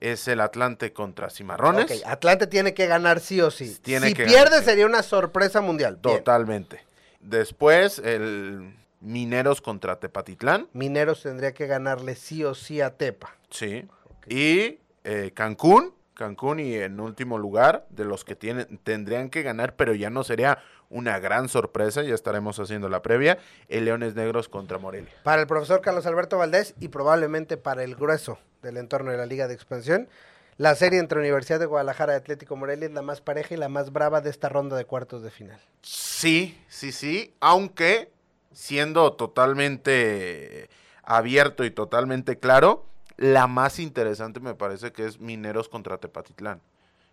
es 0.00 0.28
el 0.28 0.40
Atlante 0.40 0.94
contra 0.94 1.28
Cimarrones. 1.28 1.90
Ok, 1.90 2.06
Atlante 2.06 2.46
tiene 2.46 2.72
que 2.72 2.86
ganar 2.86 3.20
sí 3.20 3.42
o 3.42 3.50
sí. 3.50 3.68
si 3.68 4.14
pierde 4.14 4.62
sería 4.62 4.86
una 4.86 5.02
sorpresa 5.02 5.60
mundial. 5.60 5.98
Totalmente. 5.98 6.86
Después 7.20 7.98
el 7.98 8.74
Mineros 9.02 9.60
contra 9.60 10.00
Tepatitlán. 10.00 10.68
Mineros 10.72 11.22
tendría 11.22 11.52
que 11.52 11.66
ganarle 11.66 12.14
sí 12.14 12.44
o 12.44 12.54
sí 12.54 12.80
a 12.80 12.96
Tepa. 12.96 13.36
Sí. 13.50 13.86
Y 14.26 14.78
eh, 15.04 15.32
Cancún, 15.34 15.94
Cancún 16.14 16.60
y 16.60 16.74
en 16.74 17.00
último 17.00 17.38
lugar, 17.38 17.86
de 17.90 18.04
los 18.04 18.24
que 18.24 18.36
tienen, 18.36 18.78
tendrían 18.78 19.30
que 19.30 19.42
ganar, 19.42 19.76
pero 19.76 19.94
ya 19.94 20.10
no 20.10 20.24
sería 20.24 20.58
una 20.90 21.18
gran 21.18 21.48
sorpresa, 21.48 22.02
ya 22.02 22.14
estaremos 22.14 22.58
haciendo 22.60 22.88
la 22.88 23.02
previa, 23.02 23.38
el 23.68 23.84
Leones 23.84 24.14
Negros 24.14 24.48
contra 24.48 24.78
Morelia. 24.78 25.10
Para 25.24 25.42
el 25.42 25.48
profesor 25.48 25.80
Carlos 25.80 26.06
Alberto 26.06 26.38
Valdés 26.38 26.74
y 26.78 26.88
probablemente 26.88 27.56
para 27.56 27.82
el 27.82 27.96
grueso 27.96 28.38
del 28.62 28.76
entorno 28.76 29.10
de 29.10 29.16
la 29.16 29.26
Liga 29.26 29.48
de 29.48 29.54
Expansión, 29.54 30.08
la 30.56 30.76
serie 30.76 31.00
entre 31.00 31.18
Universidad 31.18 31.58
de 31.58 31.66
Guadalajara 31.66 32.12
y 32.12 32.16
Atlético 32.16 32.54
Morelia 32.54 32.86
es 32.86 32.94
la 32.94 33.02
más 33.02 33.20
pareja 33.20 33.54
y 33.54 33.56
la 33.56 33.68
más 33.68 33.92
brava 33.92 34.20
de 34.20 34.30
esta 34.30 34.48
ronda 34.48 34.76
de 34.76 34.84
cuartos 34.84 35.22
de 35.22 35.30
final. 35.30 35.58
Sí, 35.82 36.62
sí, 36.68 36.92
sí, 36.92 37.34
aunque 37.40 38.12
siendo 38.52 39.14
totalmente 39.14 40.70
abierto 41.02 41.64
y 41.64 41.72
totalmente 41.72 42.38
claro, 42.38 42.86
la 43.16 43.46
más 43.46 43.78
interesante 43.78 44.40
me 44.40 44.54
parece 44.54 44.92
que 44.92 45.06
es 45.06 45.20
Mineros 45.20 45.68
contra 45.68 45.98
Tepatitlán. 45.98 46.60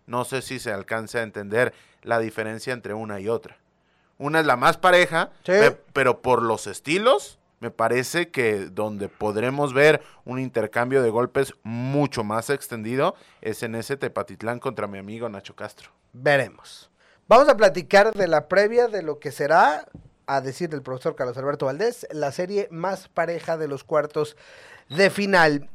No 0.06 0.24
sé 0.24 0.42
si 0.42 0.58
se 0.58 0.72
alcance 0.72 1.18
a 1.18 1.22
entender 1.22 1.72
la 2.02 2.18
diferencia 2.18 2.72
entre 2.72 2.94
una 2.94 3.20
y 3.20 3.28
otra. 3.28 3.56
una 4.18 4.38
es 4.40 4.46
la 4.46 4.56
más 4.56 4.76
pareja, 4.76 5.30
Sí. 5.44 5.52
pero 5.92 6.22
por 6.22 6.42
los 6.42 6.68
estilos, 6.68 7.38
me 7.58 7.70
parece 7.72 8.30
que 8.30 8.66
donde 8.66 9.08
podremos 9.08 9.72
ver 9.74 10.00
un 10.24 10.38
intercambio 10.38 11.02
de 11.02 11.10
golpes 11.10 11.54
mucho 11.64 12.22
más 12.22 12.48
extendido 12.50 13.16
es 13.40 13.62
en 13.64 13.74
ese 13.74 13.96
Tepatitlán 13.96 14.60
contra 14.60 14.86
mi 14.86 14.98
amigo 14.98 15.28
Nacho 15.28 15.56
Castro. 15.56 15.90
Veremos. 16.12 16.88
Vamos 17.26 17.48
a 17.48 17.56
platicar 17.56 18.12
de 18.12 18.28
la 18.28 18.46
previa 18.48 18.86
de 18.88 19.02
lo 19.02 19.18
que 19.18 19.32
será, 19.32 19.86
a 20.26 20.40
decir 20.40 20.68
del 20.68 20.82
profesor 20.82 21.16
Carlos 21.16 21.36
Alberto 21.38 21.66
Valdés, 21.66 22.06
la 22.12 22.30
serie 22.30 22.68
más 22.70 23.08
pareja 23.08 23.56
de 23.56 23.66
los 23.68 23.82
cuartos 23.82 24.36
de 24.88 25.10
final. 25.10 25.68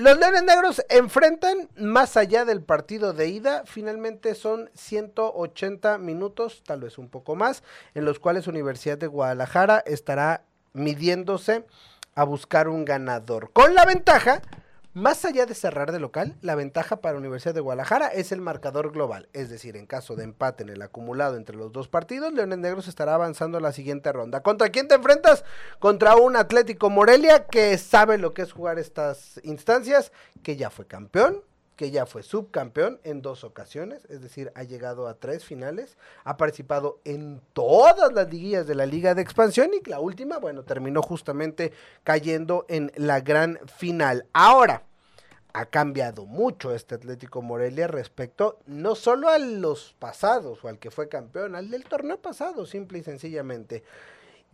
Los 0.00 0.18
Leones 0.18 0.44
Negros 0.44 0.82
enfrentan 0.88 1.68
más 1.76 2.16
allá 2.16 2.46
del 2.46 2.62
partido 2.62 3.12
de 3.12 3.28
ida. 3.28 3.64
Finalmente 3.66 4.34
son 4.34 4.70
180 4.72 5.98
minutos, 5.98 6.62
tal 6.64 6.80
vez 6.80 6.96
un 6.96 7.10
poco 7.10 7.36
más, 7.36 7.62
en 7.94 8.06
los 8.06 8.18
cuales 8.18 8.46
Universidad 8.46 8.96
de 8.96 9.08
Guadalajara 9.08 9.82
estará 9.84 10.44
midiéndose 10.72 11.66
a 12.14 12.24
buscar 12.24 12.68
un 12.68 12.86
ganador. 12.86 13.50
Con 13.52 13.74
la 13.74 13.84
ventaja, 13.84 14.40
más 14.92 15.24
allá 15.24 15.46
de 15.46 15.54
cerrar 15.54 15.92
de 15.92 16.00
local, 16.00 16.36
la 16.40 16.54
ventaja 16.54 17.00
para 17.00 17.18
Universidad 17.18 17.54
de 17.54 17.60
Guadalajara 17.60 18.08
es 18.08 18.32
el 18.32 18.40
marcador 18.40 18.92
global. 18.92 19.28
Es 19.32 19.48
decir, 19.48 19.76
en 19.76 19.86
caso 19.86 20.16
de 20.16 20.24
empate 20.24 20.64
en 20.64 20.70
el 20.70 20.82
acumulado 20.82 21.36
entre 21.36 21.56
los 21.56 21.70
dos 21.70 21.88
partidos, 21.88 22.32
Leones 22.32 22.58
Negros 22.58 22.88
estará 22.88 23.14
avanzando 23.14 23.58
a 23.58 23.60
la 23.60 23.72
siguiente 23.72 24.12
ronda. 24.12 24.42
¿Contra 24.42 24.70
quién 24.70 24.88
te 24.88 24.96
enfrentas? 24.96 25.44
Contra 25.78 26.16
un 26.16 26.36
Atlético 26.36 26.90
Morelia 26.90 27.46
que 27.46 27.78
sabe 27.78 28.18
lo 28.18 28.34
que 28.34 28.42
es 28.42 28.52
jugar 28.52 28.78
estas 28.78 29.40
instancias, 29.44 30.12
que 30.42 30.56
ya 30.56 30.70
fue 30.70 30.86
campeón, 30.86 31.42
que 31.80 31.90
ya 31.90 32.04
fue 32.04 32.22
subcampeón 32.22 33.00
en 33.04 33.22
dos 33.22 33.42
ocasiones, 33.42 34.04
es 34.10 34.20
decir, 34.20 34.52
ha 34.54 34.64
llegado 34.64 35.08
a 35.08 35.14
tres 35.14 35.46
finales, 35.46 35.96
ha 36.24 36.36
participado 36.36 37.00
en 37.06 37.40
todas 37.54 38.12
las 38.12 38.30
liguillas 38.30 38.66
de 38.66 38.74
la 38.74 38.84
Liga 38.84 39.14
de 39.14 39.22
Expansión 39.22 39.70
y 39.72 39.88
la 39.88 39.98
última, 39.98 40.36
bueno, 40.36 40.62
terminó 40.62 41.00
justamente 41.00 41.72
cayendo 42.04 42.66
en 42.68 42.92
la 42.96 43.22
gran 43.22 43.58
final. 43.78 44.26
Ahora, 44.34 44.82
ha 45.54 45.64
cambiado 45.64 46.26
mucho 46.26 46.74
este 46.74 46.96
Atlético 46.96 47.40
Morelia 47.40 47.86
respecto 47.86 48.58
no 48.66 48.94
solo 48.94 49.30
a 49.30 49.38
los 49.38 49.96
pasados 49.98 50.62
o 50.62 50.68
al 50.68 50.78
que 50.78 50.90
fue 50.90 51.08
campeón, 51.08 51.54
al 51.54 51.70
del 51.70 51.84
torneo 51.84 52.20
pasado, 52.20 52.66
simple 52.66 52.98
y 52.98 53.04
sencillamente. 53.04 53.84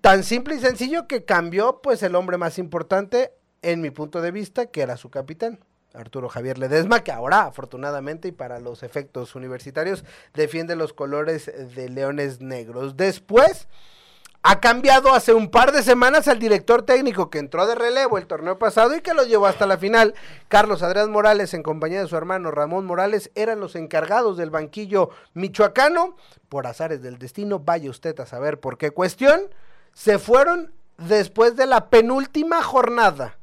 Tan 0.00 0.22
simple 0.22 0.54
y 0.54 0.60
sencillo 0.60 1.08
que 1.08 1.24
cambió 1.24 1.80
pues 1.82 2.04
el 2.04 2.14
hombre 2.14 2.36
más 2.36 2.56
importante 2.60 3.32
en 3.62 3.80
mi 3.80 3.90
punto 3.90 4.20
de 4.20 4.30
vista, 4.30 4.66
que 4.66 4.82
era 4.82 4.96
su 4.96 5.10
capitán. 5.10 5.58
Arturo 5.96 6.28
Javier 6.28 6.58
Ledesma, 6.58 7.00
que 7.00 7.12
ahora, 7.12 7.42
afortunadamente 7.42 8.28
y 8.28 8.32
para 8.32 8.60
los 8.60 8.82
efectos 8.82 9.34
universitarios, 9.34 10.04
defiende 10.34 10.76
los 10.76 10.92
colores 10.92 11.50
de 11.74 11.88
Leones 11.88 12.40
Negros. 12.40 12.96
Después, 12.96 13.68
ha 14.48 14.60
cambiado 14.60 15.12
hace 15.12 15.34
un 15.34 15.50
par 15.50 15.72
de 15.72 15.82
semanas 15.82 16.28
al 16.28 16.38
director 16.38 16.84
técnico 16.84 17.30
que 17.30 17.40
entró 17.40 17.66
de 17.66 17.74
relevo 17.74 18.16
el 18.16 18.28
torneo 18.28 18.60
pasado 18.60 18.94
y 18.94 19.00
que 19.00 19.12
lo 19.12 19.24
llevó 19.24 19.46
hasta 19.46 19.66
la 19.66 19.76
final. 19.76 20.14
Carlos 20.46 20.84
Adrián 20.84 21.10
Morales, 21.10 21.52
en 21.52 21.64
compañía 21.64 22.00
de 22.00 22.06
su 22.06 22.16
hermano 22.16 22.52
Ramón 22.52 22.86
Morales, 22.86 23.32
eran 23.34 23.58
los 23.58 23.74
encargados 23.74 24.36
del 24.36 24.50
banquillo 24.50 25.10
michoacano. 25.34 26.14
Por 26.48 26.68
azares 26.68 27.02
del 27.02 27.18
destino, 27.18 27.58
vaya 27.58 27.90
usted 27.90 28.20
a 28.20 28.26
saber 28.26 28.60
por 28.60 28.78
qué 28.78 28.92
cuestión. 28.92 29.40
Se 29.94 30.20
fueron 30.20 30.72
después 30.96 31.56
de 31.56 31.66
la 31.66 31.90
penúltima 31.90 32.62
jornada 32.62 33.38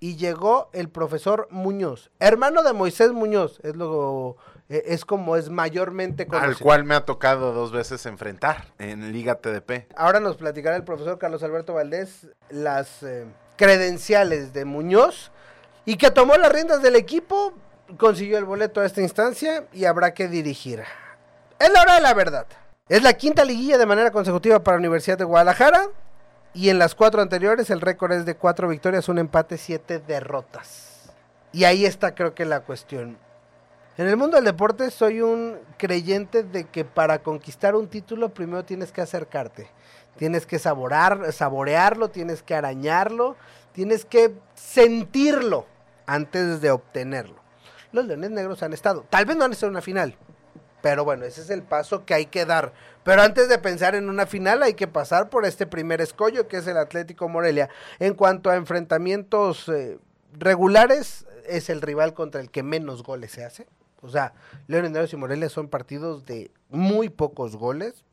y 0.00 0.16
llegó 0.16 0.70
el 0.72 0.88
profesor 0.88 1.48
Muñoz, 1.50 2.10
hermano 2.20 2.62
de 2.62 2.72
Moisés 2.72 3.12
Muñoz, 3.12 3.60
es 3.62 3.76
lo 3.76 4.36
eh, 4.68 4.84
es 4.86 5.04
como 5.04 5.36
es 5.36 5.48
mayormente 5.48 6.24
Al 6.24 6.28
conocido. 6.28 6.58
cual 6.64 6.84
me 6.84 6.94
ha 6.94 7.04
tocado 7.04 7.52
dos 7.52 7.72
veces 7.72 8.04
enfrentar 8.06 8.66
en 8.78 9.12
Liga 9.12 9.36
TDP. 9.36 9.86
Ahora 9.96 10.20
nos 10.20 10.36
platicará 10.36 10.76
el 10.76 10.84
profesor 10.84 11.18
Carlos 11.18 11.42
Alberto 11.42 11.74
Valdés 11.74 12.28
las 12.50 13.02
eh, 13.02 13.24
credenciales 13.56 14.52
de 14.52 14.64
Muñoz 14.64 15.32
y 15.84 15.96
que 15.96 16.10
tomó 16.10 16.36
las 16.36 16.52
riendas 16.52 16.82
del 16.82 16.96
equipo, 16.96 17.54
consiguió 17.96 18.36
el 18.36 18.44
boleto 18.44 18.80
a 18.80 18.86
esta 18.86 19.00
instancia 19.00 19.64
y 19.72 19.86
habrá 19.86 20.12
que 20.12 20.28
dirigir. 20.28 20.82
Es 21.58 21.72
la 21.72 21.80
hora 21.82 21.94
de 21.94 22.02
la 22.02 22.14
verdad. 22.14 22.46
Es 22.88 23.02
la 23.02 23.14
quinta 23.14 23.44
liguilla 23.44 23.78
de 23.78 23.86
manera 23.86 24.10
consecutiva 24.10 24.62
para 24.62 24.76
la 24.76 24.80
Universidad 24.80 25.18
de 25.18 25.24
Guadalajara 25.24 25.88
y 26.54 26.70
en 26.70 26.78
las 26.78 26.94
cuatro 26.94 27.22
anteriores 27.22 27.70
el 27.70 27.80
récord 27.80 28.12
es 28.12 28.24
de 28.24 28.36
cuatro 28.36 28.68
victorias, 28.68 29.08
un 29.08 29.18
empate, 29.18 29.58
siete 29.58 29.98
derrotas. 29.98 31.10
Y 31.52 31.64
ahí 31.64 31.84
está 31.84 32.14
creo 32.14 32.34
que 32.34 32.44
la 32.44 32.60
cuestión. 32.60 33.18
En 33.96 34.06
el 34.06 34.16
mundo 34.16 34.36
del 34.36 34.44
deporte 34.44 34.90
soy 34.90 35.20
un 35.20 35.58
creyente 35.76 36.44
de 36.44 36.64
que 36.64 36.84
para 36.84 37.20
conquistar 37.20 37.74
un 37.74 37.88
título 37.88 38.28
primero 38.28 38.64
tienes 38.64 38.92
que 38.92 39.00
acercarte. 39.00 39.68
Tienes 40.16 40.46
que 40.46 40.58
saborar, 40.58 41.32
saborearlo, 41.32 42.08
tienes 42.08 42.42
que 42.42 42.54
arañarlo, 42.54 43.36
tienes 43.72 44.04
que 44.04 44.34
sentirlo 44.54 45.66
antes 46.06 46.60
de 46.60 46.70
obtenerlo. 46.70 47.36
Los 47.92 48.06
Leones 48.06 48.30
Negros 48.30 48.62
han 48.62 48.72
estado, 48.72 49.04
tal 49.08 49.24
vez 49.24 49.36
no 49.36 49.44
han 49.44 49.52
estado 49.52 49.68
en 49.68 49.74
una 49.74 49.82
final, 49.82 50.16
pero 50.82 51.04
bueno, 51.04 51.24
ese 51.24 51.40
es 51.40 51.50
el 51.50 51.62
paso 51.62 52.04
que 52.04 52.14
hay 52.14 52.26
que 52.26 52.44
dar. 52.44 52.72
Pero 53.08 53.22
antes 53.22 53.48
de 53.48 53.56
pensar 53.56 53.94
en 53.94 54.10
una 54.10 54.26
final 54.26 54.62
hay 54.62 54.74
que 54.74 54.86
pasar 54.86 55.30
por 55.30 55.46
este 55.46 55.66
primer 55.66 56.02
escollo 56.02 56.46
que 56.46 56.58
es 56.58 56.66
el 56.66 56.76
Atlético 56.76 57.26
Morelia. 57.26 57.70
En 58.00 58.12
cuanto 58.12 58.50
a 58.50 58.56
enfrentamientos 58.56 59.66
eh, 59.70 59.98
regulares, 60.34 61.26
es 61.46 61.70
el 61.70 61.80
rival 61.80 62.12
contra 62.12 62.42
el 62.42 62.50
que 62.50 62.62
menos 62.62 63.02
goles 63.02 63.32
se 63.32 63.46
hace. 63.46 63.66
O 64.02 64.10
sea, 64.10 64.34
Leones 64.66 64.90
Negros 64.90 65.10
y 65.14 65.16
Morelia 65.16 65.48
son 65.48 65.68
partidos 65.68 66.26
de 66.26 66.50
muy 66.68 67.08
pocos 67.08 67.56
goles. 67.56 68.04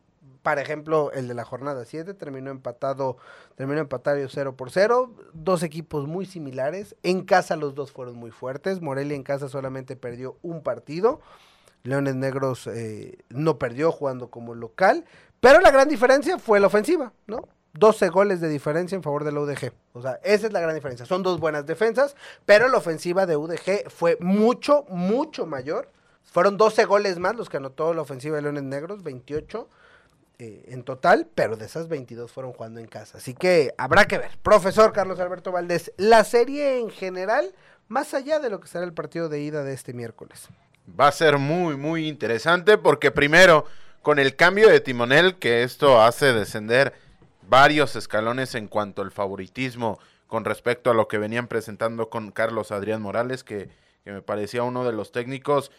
Por 0.44 0.60
ejemplo, 0.60 1.12
el 1.12 1.28
de 1.28 1.34
la 1.34 1.44
jornada 1.44 1.84
7 1.84 2.14
terminó 2.14 2.50
empatado, 2.50 3.18
terminó 3.56 3.82
empatado 3.82 4.26
0 4.26 4.56
por 4.56 4.72
0. 4.72 5.14
Dos 5.34 5.64
equipos 5.64 6.08
muy 6.08 6.26
similares. 6.26 6.96
En 7.04 7.26
casa 7.26 7.58
los 7.58 7.76
dos 7.76 7.92
fueron 7.92 8.16
muy 8.16 8.32
fuertes. 8.32 8.80
Morelia 8.80 9.18
en 9.18 9.24
casa 9.24 9.50
solamente 9.50 9.98
perdió 9.98 10.38
un 10.42 10.64
partido. 10.64 11.20
Leones 11.86 12.16
Negros 12.16 12.68
eh, 12.68 13.18
no 13.30 13.58
perdió 13.58 13.92
jugando 13.92 14.30
como 14.30 14.54
local. 14.56 15.06
Pero 15.40 15.60
la 15.62 15.72
gran 15.72 15.88
diferencia 15.88 16.40
fue 16.40 16.60
la 16.60 16.68
ofensiva, 16.68 17.14
¿no? 17.28 17.48
12 17.74 18.10
goles 18.10 18.42
de 18.42 18.50
diferencia 18.50 18.96
en 18.96 19.04
favor 19.04 19.24
de 19.24 19.32
la 19.32 19.42
UDG. 19.42 19.74
O 19.94 20.02
sea, 20.02 20.20
esa 20.24 20.48
es 20.48 20.54
la 20.54 20.62
gran 20.62 20.76
diferencia. 20.76 21.06
Son 21.06 21.24
dos 21.24 21.40
buenas 21.40 21.66
defensas, 21.66 22.16
pero 22.46 22.68
la 22.68 22.78
ofensiva 22.78 23.26
de 23.26 23.36
UDG 23.38 23.90
fue 23.90 24.18
mucho, 24.20 24.86
mucho 24.90 25.46
mayor. 25.46 25.92
Fueron 26.24 26.58
12 26.58 26.86
goles 26.86 27.20
más 27.20 27.36
los 27.36 27.50
que 27.50 27.58
anotó 27.58 27.94
la 27.94 28.02
ofensiva 28.02 28.38
de 28.38 28.42
Leones 28.42 28.64
Negros, 28.64 29.04
28 29.04 29.70
eh, 30.40 30.66
en 30.70 30.84
total, 30.84 31.30
pero 31.36 31.58
de 31.58 31.66
esas 31.66 31.88
22 31.88 32.32
fueron 32.32 32.54
jugando 32.54 32.80
en 32.80 32.88
casa. 32.88 33.20
Así 33.20 33.34
que 33.34 33.74
habrá 33.78 34.06
que 34.06 34.18
ver. 34.18 34.32
Profesor 34.42 34.92
Carlos 34.94 35.20
Alberto 35.20 35.52
Valdés, 35.52 35.94
la 35.98 36.24
serie 36.24 36.80
en 36.80 36.90
general, 36.90 37.54
más 37.88 38.14
allá 38.14 38.40
de 38.40 38.50
lo 38.50 38.60
que 38.60 38.68
será 38.68 38.86
el 38.86 38.94
partido 38.94 39.30
de 39.30 39.42
ida 39.42 39.64
de 39.64 39.74
este 39.74 39.94
miércoles. 39.94 40.50
Va 40.88 41.08
a 41.08 41.12
ser 41.12 41.38
muy, 41.38 41.78
muy 41.78 42.08
interesante 42.08 42.78
porque 42.78 43.12
primero, 43.12 43.66
con 44.02 44.20
el 44.20 44.36
cambio 44.36 44.70
de 44.70 44.80
timonel, 44.80 45.36
que 45.36 45.64
esto 45.64 46.02
hace 46.02 46.34
descender 46.34 46.94
varios 47.48 47.96
escalones 47.96 48.56
en 48.56 48.68
cuanto 48.68 49.02
al 49.02 49.12
favoritismo 49.12 50.00
con 50.28 50.46
respecto 50.46 50.90
a 50.90 50.94
lo 50.94 51.08
que 51.08 51.18
venían 51.18 51.48
presentando 51.48 52.10
con 52.10 52.32
Carlos 52.32 52.72
Adrián 52.72 53.02
Morales, 53.02 53.44
que, 53.44 53.70
me 54.06 54.22
parecía 54.22 54.62
uno 54.62 54.86
de 54.86 54.94
los 54.94 55.12
técnicos 55.12 55.72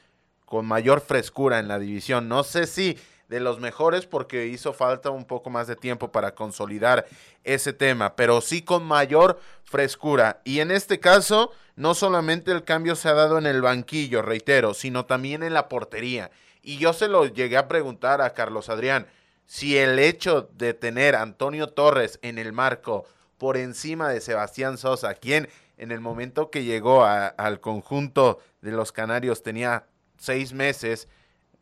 con 0.46 0.66
mayor 0.66 1.00
frescura 1.00 1.60
en 1.60 1.68
la 1.68 1.78
división. 1.78 2.28
No 2.28 2.42
sé 2.42 2.66
si 2.66 2.98
de 3.28 3.40
los 3.40 3.58
mejores 3.58 4.06
porque 4.06 4.46
hizo 4.46 4.72
falta 4.72 5.10
un 5.10 5.24
poco 5.24 5.50
más 5.50 5.66
de 5.66 5.76
tiempo 5.76 6.12
para 6.12 6.34
consolidar 6.34 7.06
ese 7.44 7.72
tema, 7.72 8.14
pero 8.14 8.40
sí 8.40 8.62
con 8.62 8.84
mayor 8.84 9.40
frescura. 9.64 10.40
Y 10.44 10.60
en 10.60 10.70
este 10.70 11.00
caso, 11.00 11.52
no 11.74 11.94
solamente 11.94 12.52
el 12.52 12.64
cambio 12.64 12.94
se 12.94 13.08
ha 13.08 13.14
dado 13.14 13.38
en 13.38 13.46
el 13.46 13.62
banquillo, 13.62 14.22
reitero, 14.22 14.74
sino 14.74 15.06
también 15.06 15.42
en 15.42 15.54
la 15.54 15.68
portería. 15.68 16.30
Y 16.62 16.78
yo 16.78 16.92
se 16.92 17.08
lo 17.08 17.26
llegué 17.26 17.56
a 17.56 17.68
preguntar 17.68 18.20
a 18.20 18.34
Carlos 18.34 18.68
Adrián, 18.68 19.06
si 19.46 19.78
el 19.78 19.98
hecho 19.98 20.48
de 20.54 20.74
tener 20.74 21.14
a 21.14 21.22
Antonio 21.22 21.68
Torres 21.68 22.18
en 22.22 22.38
el 22.38 22.52
marco 22.52 23.06
por 23.38 23.56
encima 23.56 24.08
de 24.08 24.20
Sebastián 24.20 24.76
Sosa, 24.76 25.14
quien 25.14 25.48
en 25.76 25.92
el 25.92 26.00
momento 26.00 26.50
que 26.50 26.64
llegó 26.64 27.04
a, 27.04 27.26
al 27.28 27.60
conjunto 27.60 28.40
de 28.60 28.72
los 28.72 28.92
Canarios 28.92 29.42
tenía 29.42 29.86
seis 30.18 30.52
meses 30.52 31.08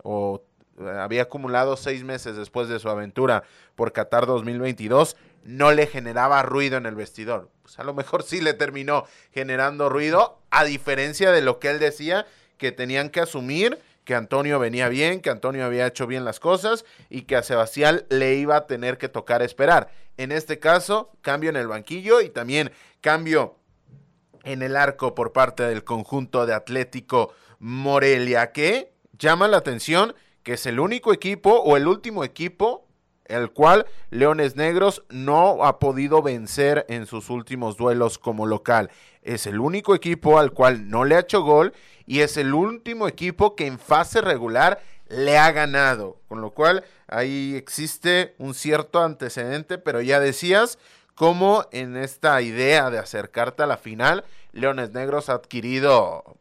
o 0.02 0.42
había 0.78 1.23
acumulado 1.23 1.76
seis 1.76 2.04
meses 2.04 2.37
después 2.37 2.69
de 2.69 2.78
su 2.78 2.88
aventura 2.88 3.45
por 3.75 3.93
Qatar 3.93 4.26
2022, 4.26 5.16
no 5.45 5.73
le 5.73 5.87
generaba 5.87 6.43
ruido 6.43 6.76
en 6.76 6.87
el 6.87 6.95
vestidor. 6.95 7.50
Pues 7.62 7.78
a 7.78 7.85
lo 7.85 7.95
mejor 7.95 8.23
sí 8.23 8.40
le 8.40 8.54
terminó 8.54 9.04
generando 9.33 9.88
ruido, 9.88 10.40
a 10.50 10.64
diferencia 10.64 11.33
de 11.33 11.43
lo 11.43 11.59
que 11.59 11.71
él 11.71 11.78
decía, 11.78 12.26
que 12.59 12.73
tenían 12.73 13.11
que 13.11 13.21
asumir 13.21 13.78
que 14.04 14.14
Antonio 14.14 14.59
venía 14.59 14.88
bien, 14.88 15.21
que 15.21 15.31
Antonio 15.31 15.64
había 15.64 15.87
hecho 15.87 16.07
bien 16.07 16.25
las 16.25 16.38
cosas 16.38 16.85
y 17.09 17.23
que 17.23 17.37
a 17.37 17.43
Sebastián 17.43 18.04
le 18.11 18.35
iba 18.35 18.57
a 18.57 18.66
tener 18.66 18.99
que 18.99 19.09
tocar 19.09 19.43
esperar. 19.43 19.88
En 20.16 20.31
este 20.31 20.59
caso, 20.59 21.11
cambio 21.23 21.50
en 21.50 21.57
el 21.57 21.69
banquillo 21.69 22.21
y 22.21 22.28
también 22.28 22.71
cambio 23.00 23.57
en 24.45 24.62
el 24.62 24.76
arco 24.76 25.14
por 25.14 25.33
parte 25.33 25.62
del 25.62 25.85
conjunto 25.85 26.47
de 26.47 26.52
Atlético 26.52 27.33
Morelia, 27.59 28.52
que 28.52 28.93
llama 29.19 29.49
la 29.49 29.57
atención 29.57 30.14
que 30.44 30.52
es 30.52 30.66
el 30.66 30.78
único 30.78 31.12
equipo 31.12 31.50
o 31.50 31.76
el 31.76 31.88
último 31.88 32.22
equipo 32.22 32.86
el 33.26 33.50
cual 33.50 33.86
Leones 34.10 34.56
Negros 34.56 35.02
no 35.08 35.64
ha 35.64 35.78
podido 35.78 36.22
vencer 36.22 36.84
en 36.88 37.06
sus 37.06 37.30
últimos 37.30 37.76
duelos 37.76 38.18
como 38.18 38.46
local. 38.46 38.90
Es 39.22 39.46
el 39.46 39.60
único 39.60 39.94
equipo 39.94 40.38
al 40.38 40.52
cual 40.52 40.88
no 40.88 41.04
le 41.04 41.16
ha 41.16 41.20
hecho 41.20 41.42
gol 41.42 41.72
y 42.06 42.20
es 42.20 42.36
el 42.36 42.54
último 42.54 43.08
equipo 43.08 43.56
que 43.56 43.66
en 43.66 43.78
fase 43.78 44.20
regular 44.20 44.80
le 45.08 45.38
ha 45.38 45.50
ganado. 45.52 46.20
Con 46.28 46.40
lo 46.40 46.50
cual 46.50 46.84
ahí 47.06 47.54
existe 47.56 48.34
un 48.38 48.54
cierto 48.54 49.02
antecedente, 49.02 49.78
pero 49.78 50.00
ya 50.02 50.20
decías 50.20 50.78
cómo 51.14 51.66
en 51.72 51.96
esta 51.96 52.40
idea 52.42 52.90
de 52.90 52.98
acercarte 52.98 53.62
a 53.62 53.66
la 53.66 53.76
final, 53.76 54.24
Leones 54.52 54.92
Negros 54.92 55.28
ha 55.28 55.34
adquirido 55.34 56.36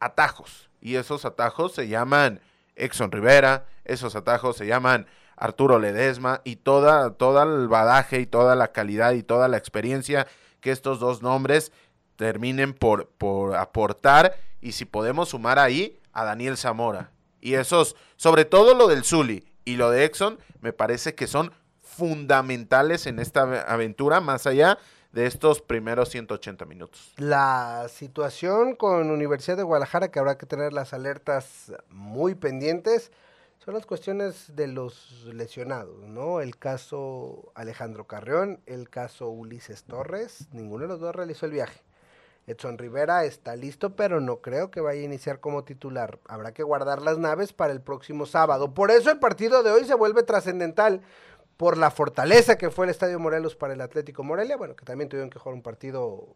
atajos. 0.00 0.68
Y 0.82 0.96
esos 0.96 1.24
atajos 1.24 1.72
se 1.72 1.88
llaman 1.88 2.40
Exxon 2.76 3.10
Rivera, 3.10 3.66
esos 3.84 4.14
atajos 4.14 4.56
se 4.56 4.66
llaman 4.66 5.06
Arturo 5.36 5.78
Ledesma 5.78 6.40
y 6.44 6.56
toda, 6.56 7.14
toda 7.14 7.42
el 7.42 7.68
badaje 7.68 8.20
y 8.20 8.26
toda 8.26 8.54
la 8.54 8.68
calidad 8.72 9.12
y 9.12 9.22
toda 9.22 9.48
la 9.48 9.56
experiencia 9.56 10.26
que 10.60 10.70
estos 10.70 11.00
dos 11.00 11.22
nombres 11.22 11.72
terminen 12.16 12.72
por, 12.72 13.08
por 13.08 13.56
aportar 13.56 14.36
y 14.60 14.72
si 14.72 14.84
podemos 14.84 15.30
sumar 15.30 15.58
ahí 15.58 16.00
a 16.12 16.24
Daniel 16.24 16.56
Zamora. 16.56 17.10
Y 17.40 17.54
esos, 17.54 17.96
sobre 18.16 18.44
todo 18.44 18.74
lo 18.74 18.88
del 18.88 19.04
Zuli 19.04 19.44
y 19.64 19.76
lo 19.76 19.90
de 19.90 20.04
Exxon, 20.04 20.38
me 20.60 20.72
parece 20.72 21.14
que 21.14 21.26
son 21.26 21.52
fundamentales 21.78 23.06
en 23.06 23.18
esta 23.18 23.42
aventura, 23.70 24.20
más 24.20 24.46
allá 24.46 24.78
de 25.16 25.24
estos 25.24 25.62
primeros 25.62 26.10
180 26.10 26.66
minutos. 26.66 27.14
La 27.16 27.86
situación 27.88 28.76
con 28.76 29.10
Universidad 29.10 29.56
de 29.56 29.62
Guadalajara, 29.62 30.10
que 30.10 30.18
habrá 30.18 30.36
que 30.36 30.44
tener 30.44 30.74
las 30.74 30.92
alertas 30.92 31.72
muy 31.88 32.34
pendientes, 32.34 33.10
son 33.64 33.72
las 33.72 33.86
cuestiones 33.86 34.54
de 34.54 34.66
los 34.66 35.24
lesionados, 35.32 36.06
¿no? 36.06 36.42
El 36.42 36.58
caso 36.58 37.50
Alejandro 37.54 38.06
Carrión, 38.06 38.60
el 38.66 38.90
caso 38.90 39.30
Ulises 39.30 39.84
Torres, 39.84 40.48
ninguno 40.52 40.82
de 40.82 40.88
los 40.88 41.00
dos 41.00 41.16
realizó 41.16 41.46
el 41.46 41.52
viaje. 41.52 41.80
Edson 42.46 42.76
Rivera 42.76 43.24
está 43.24 43.56
listo, 43.56 43.96
pero 43.96 44.20
no 44.20 44.42
creo 44.42 44.70
que 44.70 44.82
vaya 44.82 45.00
a 45.00 45.04
iniciar 45.04 45.40
como 45.40 45.64
titular. 45.64 46.18
Habrá 46.28 46.52
que 46.52 46.62
guardar 46.62 47.00
las 47.00 47.16
naves 47.16 47.54
para 47.54 47.72
el 47.72 47.80
próximo 47.80 48.26
sábado. 48.26 48.74
Por 48.74 48.90
eso 48.90 49.10
el 49.10 49.18
partido 49.18 49.62
de 49.62 49.70
hoy 49.70 49.84
se 49.86 49.94
vuelve 49.94 50.22
trascendental 50.22 51.00
por 51.56 51.78
la 51.78 51.90
fortaleza 51.90 52.58
que 52.58 52.70
fue 52.70 52.86
el 52.86 52.90
Estadio 52.90 53.18
Morelos 53.18 53.56
para 53.56 53.74
el 53.74 53.80
Atlético 53.80 54.22
Morelia, 54.22 54.56
bueno, 54.56 54.76
que 54.76 54.84
también 54.84 55.08
tuvieron 55.08 55.30
que 55.30 55.38
jugar 55.38 55.54
un 55.54 55.62
partido 55.62 56.34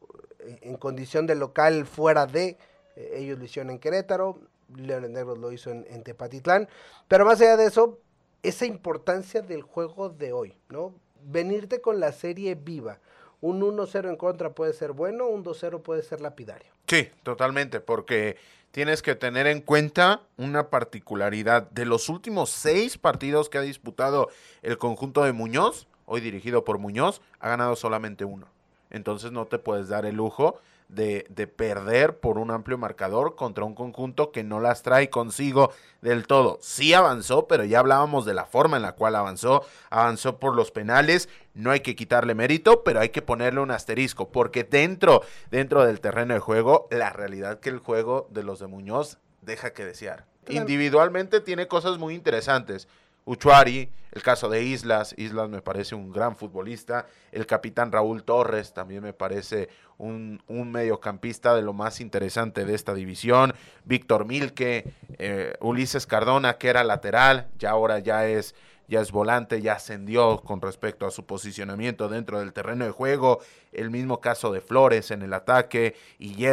en 0.63 0.77
condición 0.77 1.27
de 1.27 1.35
local 1.35 1.87
fuera 1.87 2.27
de, 2.27 2.57
eh, 2.97 3.13
ellos 3.17 3.39
lo 3.39 3.45
hicieron 3.45 3.71
en 3.71 3.79
Querétaro, 3.79 4.39
Leones 4.75 5.11
Negros 5.11 5.39
lo 5.39 5.53
hizo 5.53 5.71
en, 5.71 6.03
Tepatitlán, 6.03 6.69
pero 7.09 7.25
más 7.25 7.41
allá 7.41 7.57
de 7.57 7.67
eso, 7.67 7.99
esa 8.43 8.65
importancia 8.67 9.43
del 9.43 9.63
juego 9.63 10.09
de 10.09 10.33
hoy, 10.33 10.57
¿no? 10.69 10.95
Venirte 11.23 11.81
con 11.81 12.01
la 12.01 12.13
serie 12.13 12.55
viva, 12.55 12.99
un 13.41 13.61
1-0 13.61 14.09
en 14.09 14.17
contra 14.17 14.51
puede 14.51 14.73
ser 14.73 14.93
bueno, 14.93 15.27
un 15.27 15.45
2-0 15.45 15.83
puede 15.83 16.03
ser 16.03 16.21
lapidario. 16.21 16.73
Sí, 16.87 17.09
totalmente, 17.23 17.81
porque 17.81 18.37
tienes 18.71 19.03
que 19.03 19.15
tener 19.15 19.47
en 19.47 19.61
cuenta 19.61 20.23
una 20.37 20.71
particularidad. 20.71 21.71
De 21.71 21.85
los 21.85 22.09
últimos 22.09 22.51
seis 22.51 22.99
partidos 22.99 23.49
que 23.49 23.59
ha 23.59 23.63
disputado 23.63 24.29
el 24.63 24.79
conjunto 24.79 25.25
de 25.25 25.33
Muñoz, 25.33 25.87
hoy 26.07 26.21
dirigido 26.21 26.65
por 26.65 26.79
Muñoz, 26.79 27.21
ha 27.39 27.49
ganado 27.49 27.77
solamente 27.77 28.25
uno. 28.25 28.47
Entonces 28.91 29.33
no 29.33 29.47
te 29.47 29.59
puedes 29.59 29.89
dar 29.89 30.07
el 30.07 30.17
lujo 30.17 30.61
de, 30.91 31.27
de, 31.29 31.47
perder 31.47 32.19
por 32.19 32.39
un 32.39 32.51
amplio 32.51 32.77
marcador 32.77 33.37
contra 33.37 33.65
un 33.65 33.75
conjunto 33.75 34.33
que 34.33 34.43
no 34.43 34.61
las 34.61 34.83
trae 34.83 35.09
consigo 35.09 35.73
del 36.03 36.27
todo. 36.27 36.59
Sí 36.61 36.95
avanzó, 36.95 37.47
pero 37.47 37.65
ya 37.65 37.79
hablábamos 37.79 38.25
de 38.25 38.35
la 38.35 38.45
forma 38.45 38.77
en 38.77 38.83
la 38.83 38.93
cual 38.93 39.17
avanzó. 39.17 39.65
Avanzó 39.89 40.39
por 40.39 40.57
los 40.57 40.71
penales. 40.71 41.29
No 41.55 41.71
hay 41.71 41.81
que 41.81 41.97
quitarle 41.97 42.35
mérito, 42.35 42.83
pero 42.83 43.01
hay 43.01 43.11
que 43.11 43.23
ponerle 43.23 43.61
un 43.61 43.71
asterisco, 43.71 44.31
porque 44.31 44.65
dentro, 44.65 45.23
dentro 45.51 45.85
del 45.85 46.01
terreno 46.01 46.35
de 46.35 46.41
juego, 46.41 46.89
la 46.91 47.11
realidad 47.11 47.61
que 47.61 47.71
el 47.71 47.79
juego 47.79 48.29
de 48.31 48.43
los 48.43 48.59
de 48.59 48.67
Muñoz 48.67 49.19
deja 49.43 49.73
que 49.73 49.85
desear. 49.85 50.27
Individualmente 50.49 51.41
tiene 51.41 51.69
cosas 51.69 51.99
muy 51.99 52.15
interesantes. 52.15 52.89
Uchuari, 53.31 53.89
el 54.11 54.23
caso 54.25 54.49
de 54.49 54.65
Islas, 54.65 55.15
Islas 55.17 55.49
me 55.49 55.63
parece 55.63 55.95
un 55.95 56.11
gran 56.11 56.35
futbolista, 56.35 57.07
el 57.31 57.47
capitán 57.47 57.93
Raúl 57.93 58.25
Torres 58.25 58.75
también 58.75 59.05
me 59.05 59.13
parece 59.13 59.69
un, 59.99 60.43
mediocampista 60.49 61.55
de 61.55 61.63
lo 61.63 61.73
más 61.73 62.01
interesante 62.01 62.65
de 62.65 62.75
esta 62.75 62.93
división, 62.93 63.55
Víctor 63.85 64.25
Milke, 64.25 64.93
eh, 65.19 65.55
Ulises 65.61 66.09
Cardona 66.09 66.59
que 66.59 66.71
era 66.71 66.83
lateral, 66.83 67.47
ya 67.57 67.71
ahora 67.71 68.01
ya 68.01 68.27
es 68.27 68.57
ya 68.89 69.01
es 69.01 69.13
volante, 69.13 69.63
ya 69.63 69.75
ascendió 69.75 70.39
con 70.41 70.61
respecto 70.61 71.07
a 71.07 71.13
su 71.13 71.25
posicionamiento 71.25 72.09
dentro 72.09 72.41
del 72.41 72.53
terreno 72.53 72.85
de 72.85 72.91
juego. 72.91 73.39
El 73.71 73.93
mismo 73.93 74.21
caso 74.21 74.51
de 74.51 74.61
Flores 74.61 75.13
en 75.13 75.23
el 75.23 75.33
ataque 75.33 75.95
y. 76.19 76.45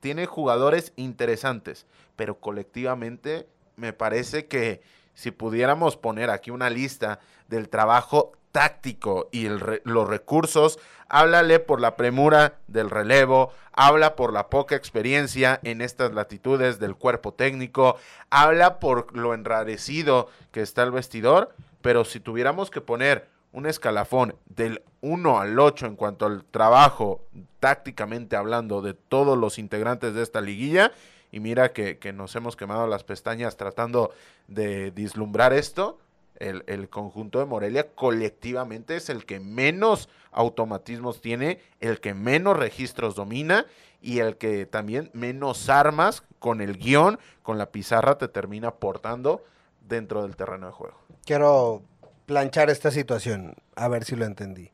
Tiene 0.00 0.26
jugadores 0.26 0.92
interesantes, 0.96 1.86
pero 2.16 2.40
colectivamente 2.40 3.46
me 3.76 3.92
parece 3.92 4.48
que 4.48 4.82
si 5.18 5.32
pudiéramos 5.32 5.96
poner 5.96 6.30
aquí 6.30 6.52
una 6.52 6.70
lista 6.70 7.18
del 7.48 7.68
trabajo 7.68 8.30
táctico 8.52 9.28
y 9.32 9.48
los 9.48 10.08
recursos, 10.08 10.78
háblale 11.08 11.58
por 11.58 11.80
la 11.80 11.96
premura 11.96 12.60
del 12.68 12.88
relevo, 12.88 13.52
habla 13.72 14.14
por 14.14 14.32
la 14.32 14.48
poca 14.48 14.76
experiencia 14.76 15.58
en 15.64 15.80
estas 15.80 16.14
latitudes 16.14 16.78
del 16.78 16.94
cuerpo 16.94 17.34
técnico, 17.34 17.96
habla 18.30 18.78
por 18.78 19.16
lo 19.16 19.34
enrarecido 19.34 20.28
que 20.52 20.60
está 20.60 20.84
el 20.84 20.92
vestidor, 20.92 21.52
pero 21.82 22.04
si 22.04 22.20
tuviéramos 22.20 22.70
que 22.70 22.80
poner 22.80 23.26
un 23.50 23.66
escalafón 23.66 24.36
del 24.46 24.82
1 25.00 25.40
al 25.40 25.58
8 25.58 25.86
en 25.86 25.96
cuanto 25.96 26.26
al 26.26 26.44
trabajo 26.44 27.24
tácticamente 27.58 28.36
hablando 28.36 28.82
de 28.82 28.94
todos 28.94 29.36
los 29.36 29.58
integrantes 29.58 30.14
de 30.14 30.22
esta 30.22 30.40
liguilla, 30.40 30.92
y 31.30 31.40
mira 31.40 31.72
que, 31.72 31.98
que, 31.98 32.12
nos 32.12 32.34
hemos 32.36 32.56
quemado 32.56 32.86
las 32.86 33.04
pestañas 33.04 33.56
tratando 33.56 34.12
de 34.46 34.90
vislumbrar 34.90 35.52
esto. 35.52 35.98
El, 36.36 36.62
el, 36.68 36.88
conjunto 36.88 37.40
de 37.40 37.46
Morelia 37.46 37.88
colectivamente 37.94 38.96
es 38.96 39.08
el 39.10 39.26
que 39.26 39.40
menos 39.40 40.08
automatismos 40.30 41.20
tiene, 41.20 41.60
el 41.80 42.00
que 42.00 42.14
menos 42.14 42.56
registros 42.56 43.16
domina 43.16 43.66
y 44.00 44.20
el 44.20 44.36
que 44.36 44.64
también 44.64 45.10
menos 45.12 45.68
armas 45.68 46.22
con 46.38 46.60
el 46.60 46.78
guion, 46.78 47.18
con 47.42 47.58
la 47.58 47.72
pizarra 47.72 48.18
te 48.18 48.28
termina 48.28 48.68
aportando 48.68 49.44
dentro 49.80 50.22
del 50.22 50.36
terreno 50.36 50.66
de 50.66 50.72
juego. 50.72 50.96
Quiero 51.24 51.82
planchar 52.26 52.70
esta 52.70 52.90
situación, 52.90 53.56
a 53.74 53.88
ver 53.88 54.04
si 54.04 54.14
lo 54.14 54.24
entendí. 54.24 54.70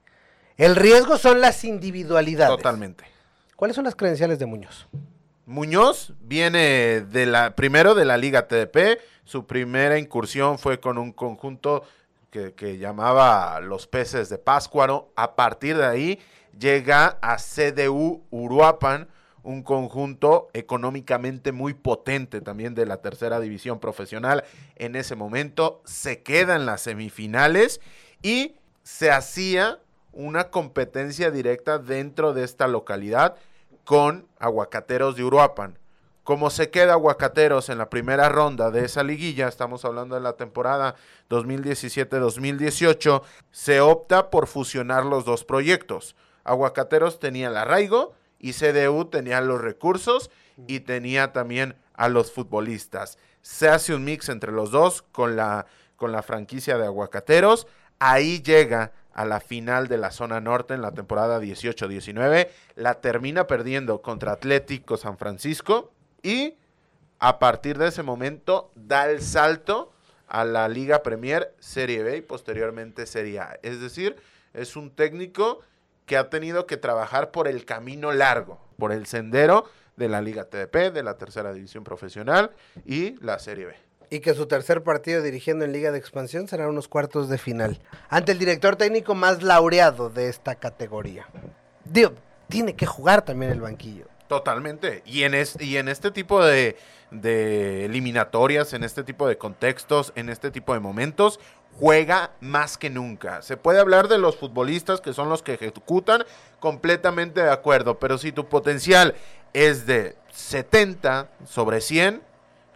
El 0.57 0.77
riesgo 0.77 1.17
son 1.17 1.41
las 1.41 1.65
individualidades. 1.65 2.57
Totalmente. 2.57 3.05
¿Cuáles 3.57 3.75
son 3.75 3.85
las 3.85 3.95
credenciales 3.95 4.39
de 4.39 4.47
Muñoz? 4.47 4.87
Muñoz 5.47 6.15
viene 6.21 7.03
de 7.03 7.27
la 7.27 7.55
primero 7.55 7.95
de 7.95 8.07
la 8.07 8.17
Liga 8.17 8.49
TDP. 8.49 8.99
Su 9.25 9.47
primera 9.47 9.99
incursión 9.99 10.59
fue 10.59 10.81
con 10.81 10.97
un 10.97 11.13
conjunto 11.13 11.85
que, 12.31 12.55
que, 12.55 12.79
llamaba 12.79 13.61
Los 13.61 13.87
Peces 13.87 14.31
de 14.31 14.39
Páscuaro. 14.39 15.13
A 15.17 15.37
partir 15.37 15.77
de 15.77 15.85
ahí 15.85 16.19
llega 16.59 17.19
a 17.21 17.37
CDU 17.37 18.23
Uruapan, 18.31 19.09
un 19.43 19.63
conjunto 19.63 20.49
económicamente 20.55 21.53
muy 21.53 21.75
potente 21.75 22.41
también 22.41 22.75
de 22.75 22.87
la 22.87 23.03
tercera 23.03 23.39
división 23.39 23.81
profesional. 23.81 24.45
En 24.77 24.97
ese 24.97 25.15
momento 25.15 25.83
se 25.85 26.23
queda 26.23 26.57
en 26.57 26.65
las 26.65 26.81
semifinales 26.81 27.83
y 28.23 28.55
se 28.83 29.11
hacía 29.11 29.79
una 30.13 30.45
competencia 30.51 31.31
directa 31.31 31.79
dentro 31.79 32.33
de 32.33 32.45
esta 32.45 32.67
localidad 32.67 33.37
con 33.85 34.27
Aguacateros 34.39 35.17
de 35.17 35.25
Uruapan. 35.25 35.79
Como 36.25 36.49
se 36.49 36.71
queda 36.71 36.95
Aguacateros 36.95 37.69
en 37.69 37.77
la 37.77 37.91
primera 37.91 38.31
ronda 38.31 38.71
de 38.71 38.87
esa 38.87 39.03
liguilla, 39.03 39.47
estamos 39.47 39.85
hablando 39.85 40.15
de 40.15 40.23
la 40.23 40.35
temporada 40.35 40.95
2017-2018, 41.29 43.23
se 43.51 43.81
opta 43.83 44.31
por 44.31 44.47
fusionar 44.47 45.05
los 45.05 45.27
dos 45.27 45.45
proyectos. 45.45 46.17
Aguacateros 46.45 47.21
tenía 47.21 47.49
el 47.49 47.57
arraigo 47.59 48.15
y 48.39 48.53
CDU 48.53 49.05
tenía 49.07 49.43
los 49.43 49.61
recursos 49.61 50.31
y 50.67 50.81
tenía 50.81 51.33
también 51.33 51.77
a 51.93 52.09
los 52.09 52.33
futbolistas. 52.33 53.19
Se 53.43 53.69
hace 53.69 53.95
un 53.95 54.05
mix 54.05 54.31
entre 54.31 54.51
los 54.51 54.71
dos 54.71 55.03
con 55.13 55.37
la, 55.37 55.67
con 55.97 56.11
la 56.11 56.23
franquicia 56.23 56.79
de 56.79 56.87
Aguacateros. 56.87 57.67
Ahí 57.99 58.43
llega 58.43 58.93
a 59.15 59.25
la 59.25 59.41
final 59.41 59.89
de 59.89 59.97
la 59.97 60.11
zona 60.11 60.41
norte 60.41 60.75
en 60.75 60.83
la 60.83 60.93
temporada 60.93 61.41
18-19, 61.41 62.49
la 62.75 63.01
termina 63.01 63.47
perdiendo 63.47 64.03
contra 64.03 64.33
Atlético 64.33 64.97
San 64.97 65.17
Francisco 65.17 65.93
y 66.23 66.57
a 67.21 67.39
partir 67.39 67.79
de 67.79 67.89
ese 67.89 68.03
momento 68.03 68.71
da 68.75 69.09
el 69.09 69.23
salto 69.23 69.93
a 70.27 70.45
la 70.45 70.69
Liga 70.69 71.03
Premier 71.03 71.55
Serie 71.61 72.03
B 72.03 72.19
y 72.19 72.23
posteriormente 72.23 73.07
Serie 73.07 73.39
A. 73.39 73.59
Es 73.63 73.81
decir, 73.81 74.17
es 74.53 74.75
un 74.75 74.91
técnico 74.91 75.61
que 76.07 76.17
ha 76.17 76.29
tenido 76.29 76.67
que 76.67 76.77
trabajar 76.77 77.31
por 77.31 77.47
el 77.47 77.65
camino 77.65 78.13
largo, 78.13 78.61
por 78.79 78.93
el 78.93 79.07
sendero 79.07 79.65
de 79.97 80.09
la 80.09 80.21
Liga 80.21 80.45
TDP, 80.45 80.93
de 80.93 81.03
la 81.05 81.17
tercera 81.17 81.53
división 81.53 81.85
profesional 81.85 82.51
y 82.85 83.15
la 83.25 83.39
Serie 83.39 83.67
B. 83.67 83.84
Y 84.11 84.21
que 84.21 84.35
su 84.35 84.47
tercer 84.47 84.83
partido 84.83 85.23
dirigiendo 85.23 85.65
en 85.65 85.73
Liga 85.73 85.91
de 85.91 85.99
Expansión 85.99 86.49
será 86.49 86.69
unos 86.69 86.89
cuartos 86.89 87.29
de 87.29 87.39
final. 87.39 87.81
Ante 88.09 88.33
el 88.33 88.39
director 88.39 88.77
técnico 88.77 89.15
más 89.15 89.43
laureado 89.43 90.11
de 90.11 90.29
esta 90.29 90.55
categoría. 90.55 91.27
Digo, 91.85 92.13
tiene 92.49 92.75
que 92.75 92.87
jugar 92.87 93.23
también 93.23 93.53
el 93.53 93.61
banquillo. 93.61 94.07
Totalmente. 94.29 95.03
Y 95.05 95.23
en, 95.25 95.35
es, 95.35 95.61
y 95.61 95.77
en 95.77 95.89
este 95.89 96.11
tipo 96.11 96.45
de, 96.45 96.77
de 97.11 97.85
eliminatorias, 97.85 98.73
en 98.73 98.85
este 98.85 99.05
tipo 99.05 99.29
de 99.29 99.39
contextos, 99.39 100.13
en 100.17 100.29
este 100.29 100.51
tipo 100.51 100.75
de 100.75 100.81
momentos, 100.81 101.41
juega 101.79 102.33
más 102.41 102.79
que 102.79 102.91
nunca. 102.91 103.43
Se 103.43 103.57
puede 103.57 103.81
hablar 103.81 104.09
de 104.09 104.19
los 104.19 104.37
futbolistas 104.37 105.01
que 105.01 105.13
son 105.13 105.29
los 105.29 105.43
que 105.43 105.55
ejecutan, 105.55 106.25
completamente 106.61 107.43
de 107.43 107.51
acuerdo, 107.51 107.99
pero 107.99 108.19
si 108.19 108.33
tu 108.33 108.49
potencial 108.49 109.15
es 109.53 109.87
de 109.87 110.17
70 110.33 111.29
sobre 111.47 111.81
100, 111.81 112.23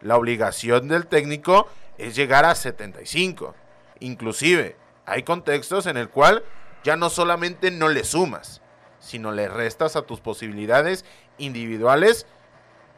la 0.01 0.17
obligación 0.17 0.89
del 0.89 1.07
técnico 1.07 1.69
es 1.97 2.15
llegar 2.15 2.45
a 2.45 2.55
75. 2.55 3.55
Inclusive, 4.01 4.77
hay 5.07 5.23
contextos 5.23 5.87
en 5.87 5.97
el 5.97 6.09
cual 6.09 6.45
ya 6.85 6.97
no 6.97 7.11
solamente 7.11 7.71
no 7.71 7.89
le 7.89 8.05
sumas, 8.05 8.61
sino 9.01 9.33
le 9.33 9.49
restas 9.49 9.97
a 9.97 10.03
tus 10.03 10.21
posibilidades 10.21 11.05
individuales 11.39 12.27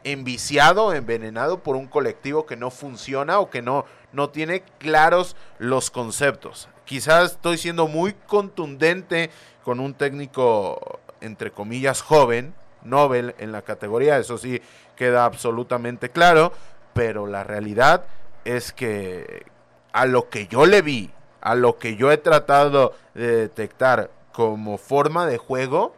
enviciado, 0.03 0.93
envenenado 0.93 1.59
por 1.59 1.75
un 1.75 1.87
colectivo 1.87 2.45
que 2.45 2.55
no 2.55 2.71
funciona 2.71 3.39
o 3.39 3.49
que 3.49 3.61
no, 3.61 3.85
no 4.11 4.29
tiene 4.29 4.61
claros 4.79 5.35
los 5.59 5.91
conceptos. 5.91 6.69
Quizás 6.85 7.33
estoy 7.33 7.57
siendo 7.57 7.87
muy 7.87 8.13
contundente 8.13 9.29
con 9.63 9.79
un 9.79 9.93
técnico, 9.93 10.99
entre 11.21 11.51
comillas, 11.51 12.01
joven, 12.01 12.53
Nobel 12.83 13.35
en 13.37 13.51
la 13.51 13.61
categoría, 13.61 14.17
eso 14.17 14.39
sí 14.39 14.59
queda 14.95 15.25
absolutamente 15.25 16.09
claro, 16.09 16.51
pero 16.93 17.27
la 17.27 17.43
realidad 17.43 18.05
es 18.45 18.71
que 18.71 19.45
a 19.93 20.05
lo 20.05 20.29
que 20.29 20.47
yo 20.47 20.65
le 20.65 20.81
vi, 20.81 21.11
a 21.41 21.55
lo 21.55 21.77
que 21.77 21.95
yo 21.95 22.11
he 22.11 22.17
tratado 22.17 22.93
de 23.13 23.35
detectar 23.35 24.11
como 24.31 24.77
forma 24.77 25.25
de 25.25 25.37
juego, 25.37 25.93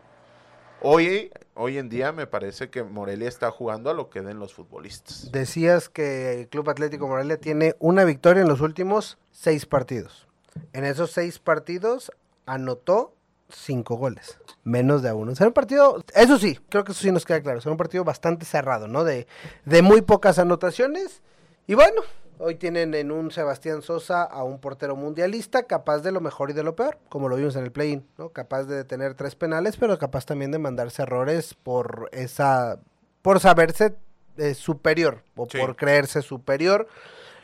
hoy 0.81 1.31
hoy 1.55 1.77
en 1.77 1.89
día 1.89 2.11
me 2.11 2.27
parece 2.27 2.69
que 2.69 2.83
Morelia 2.83 3.27
está 3.27 3.51
jugando 3.51 3.89
a 3.89 3.93
lo 3.93 4.09
que 4.09 4.21
den 4.21 4.39
los 4.39 4.53
futbolistas. 4.53 5.31
Decías 5.31 5.89
que 5.89 6.41
el 6.41 6.47
Club 6.47 6.69
Atlético 6.69 7.07
Morelia 7.07 7.37
tiene 7.37 7.75
una 7.79 8.03
victoria 8.05 8.41
en 8.41 8.49
los 8.49 8.61
últimos 8.61 9.17
seis 9.31 9.65
partidos. 9.65 10.27
En 10.73 10.85
esos 10.85 11.11
seis 11.11 11.39
partidos 11.39 12.11
anotó 12.45 13.13
cinco 13.55 13.95
goles, 13.95 14.39
menos 14.63 15.01
de 15.01 15.11
uno. 15.13 15.35
Será 15.35 15.47
un 15.47 15.53
partido, 15.53 16.03
eso 16.15 16.37
sí, 16.37 16.59
creo 16.69 16.83
que 16.83 16.91
eso 16.91 17.01
sí 17.01 17.11
nos 17.11 17.25
queda 17.25 17.41
claro, 17.41 17.61
será 17.61 17.71
un 17.71 17.77
partido 17.77 18.03
bastante 18.03 18.45
cerrado, 18.45 18.87
¿no? 18.87 19.03
De, 19.03 19.27
de 19.65 19.81
muy 19.81 20.01
pocas 20.01 20.39
anotaciones. 20.39 21.21
Y 21.67 21.75
bueno, 21.75 22.01
Hoy 22.39 22.55
tienen 22.55 22.93
en 22.93 23.11
un 23.11 23.31
Sebastián 23.31 23.81
Sosa 23.81 24.23
a 24.23 24.43
un 24.43 24.59
portero 24.59 24.95
mundialista 24.95 25.63
capaz 25.63 25.99
de 25.99 26.11
lo 26.11 26.19
mejor 26.19 26.49
y 26.49 26.53
de 26.53 26.63
lo 26.63 26.75
peor, 26.75 26.97
como 27.07 27.29
lo 27.29 27.35
vimos 27.35 27.55
en 27.55 27.63
el 27.63 27.71
play-in, 27.71 28.05
¿no? 28.17 28.29
Capaz 28.29 28.63
de 28.63 28.83
tener 28.83 29.13
tres 29.13 29.35
penales, 29.35 29.77
pero 29.77 29.97
capaz 29.99 30.25
también 30.25 30.51
de 30.51 30.57
mandarse 30.57 31.03
errores 31.03 31.53
por 31.53 32.09
esa, 32.11 32.79
por 33.21 33.39
saberse 33.39 33.95
eh, 34.37 34.55
superior 34.55 35.23
o 35.35 35.47
por 35.47 35.75
creerse 35.75 36.21
superior. 36.21 36.87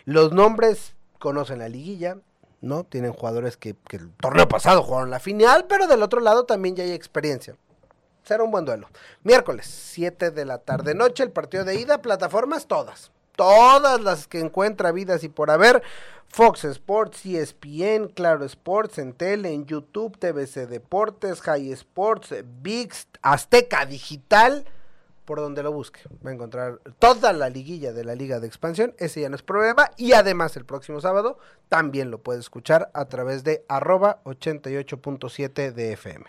Los 0.06 0.34
nombres 0.34 0.96
conocen 1.20 1.60
la 1.60 1.70
liguilla, 1.70 2.18
¿no? 2.62 2.84
Tienen 2.84 3.14
jugadores 3.14 3.58
que, 3.58 3.76
que 3.88 3.98
el 3.98 4.12
torneo 4.16 4.48
pasado 4.48 4.84
jugaron 4.84 5.10
la 5.10 5.20
final, 5.20 5.66
pero 5.68 5.88
del 5.88 6.04
otro 6.04 6.20
lado 6.20 6.46
también 6.46 6.76
ya 6.76 6.84
hay 6.84 6.92
experiencia 6.92 7.56
será 8.22 8.44
un 8.44 8.52
buen 8.52 8.64
duelo. 8.64 8.88
Miércoles, 9.24 9.66
7 9.66 10.30
de 10.30 10.46
la 10.46 10.60
tarde 10.60 10.94
noche, 10.94 11.24
el 11.24 11.32
partido 11.32 11.64
de 11.64 11.80
ida, 11.80 12.00
plataformas 12.04 12.68
todas 12.68 13.12
todas 13.40 14.02
las 14.02 14.28
que 14.28 14.42
encuentra 14.42 14.92
vidas 14.92 15.24
y 15.24 15.30
por 15.30 15.50
haber. 15.50 15.82
Fox 16.28 16.66
Sports, 16.66 17.26
ESPN, 17.26 18.10
Claro 18.14 18.44
Sports, 18.44 18.98
en 18.98 19.14
tele, 19.14 19.54
en 19.54 19.66
YouTube, 19.66 20.18
TVC 20.20 20.68
Deportes, 20.68 21.40
High 21.40 21.72
Sports, 21.72 22.36
VIX, 22.62 23.08
Azteca 23.22 23.86
Digital, 23.86 24.66
por 25.30 25.42
donde 25.42 25.62
lo 25.62 25.72
busque. 25.72 26.00
Va 26.26 26.32
a 26.32 26.34
encontrar 26.34 26.80
toda 26.98 27.34
la 27.34 27.50
liguilla 27.50 27.94
de 27.94 28.04
la 28.04 28.16
Liga 28.16 28.40
de 28.40 28.48
Expansión, 28.48 28.96
ese 28.98 29.22
ya 29.22 29.30
no 29.30 29.36
es 29.36 29.44
problema. 29.44 29.92
Y 29.96 30.14
además 30.14 30.58
el 30.58 30.66
próximo 30.66 31.02
sábado 31.02 31.38
también 31.68 32.10
lo 32.10 32.24
puede 32.24 32.40
escuchar 32.40 32.90
a 32.96 33.06
través 33.06 33.44
de 33.44 33.64
arroba 33.70 34.24
88.7 34.24 35.72
de 35.72 35.94
FM. 35.94 36.26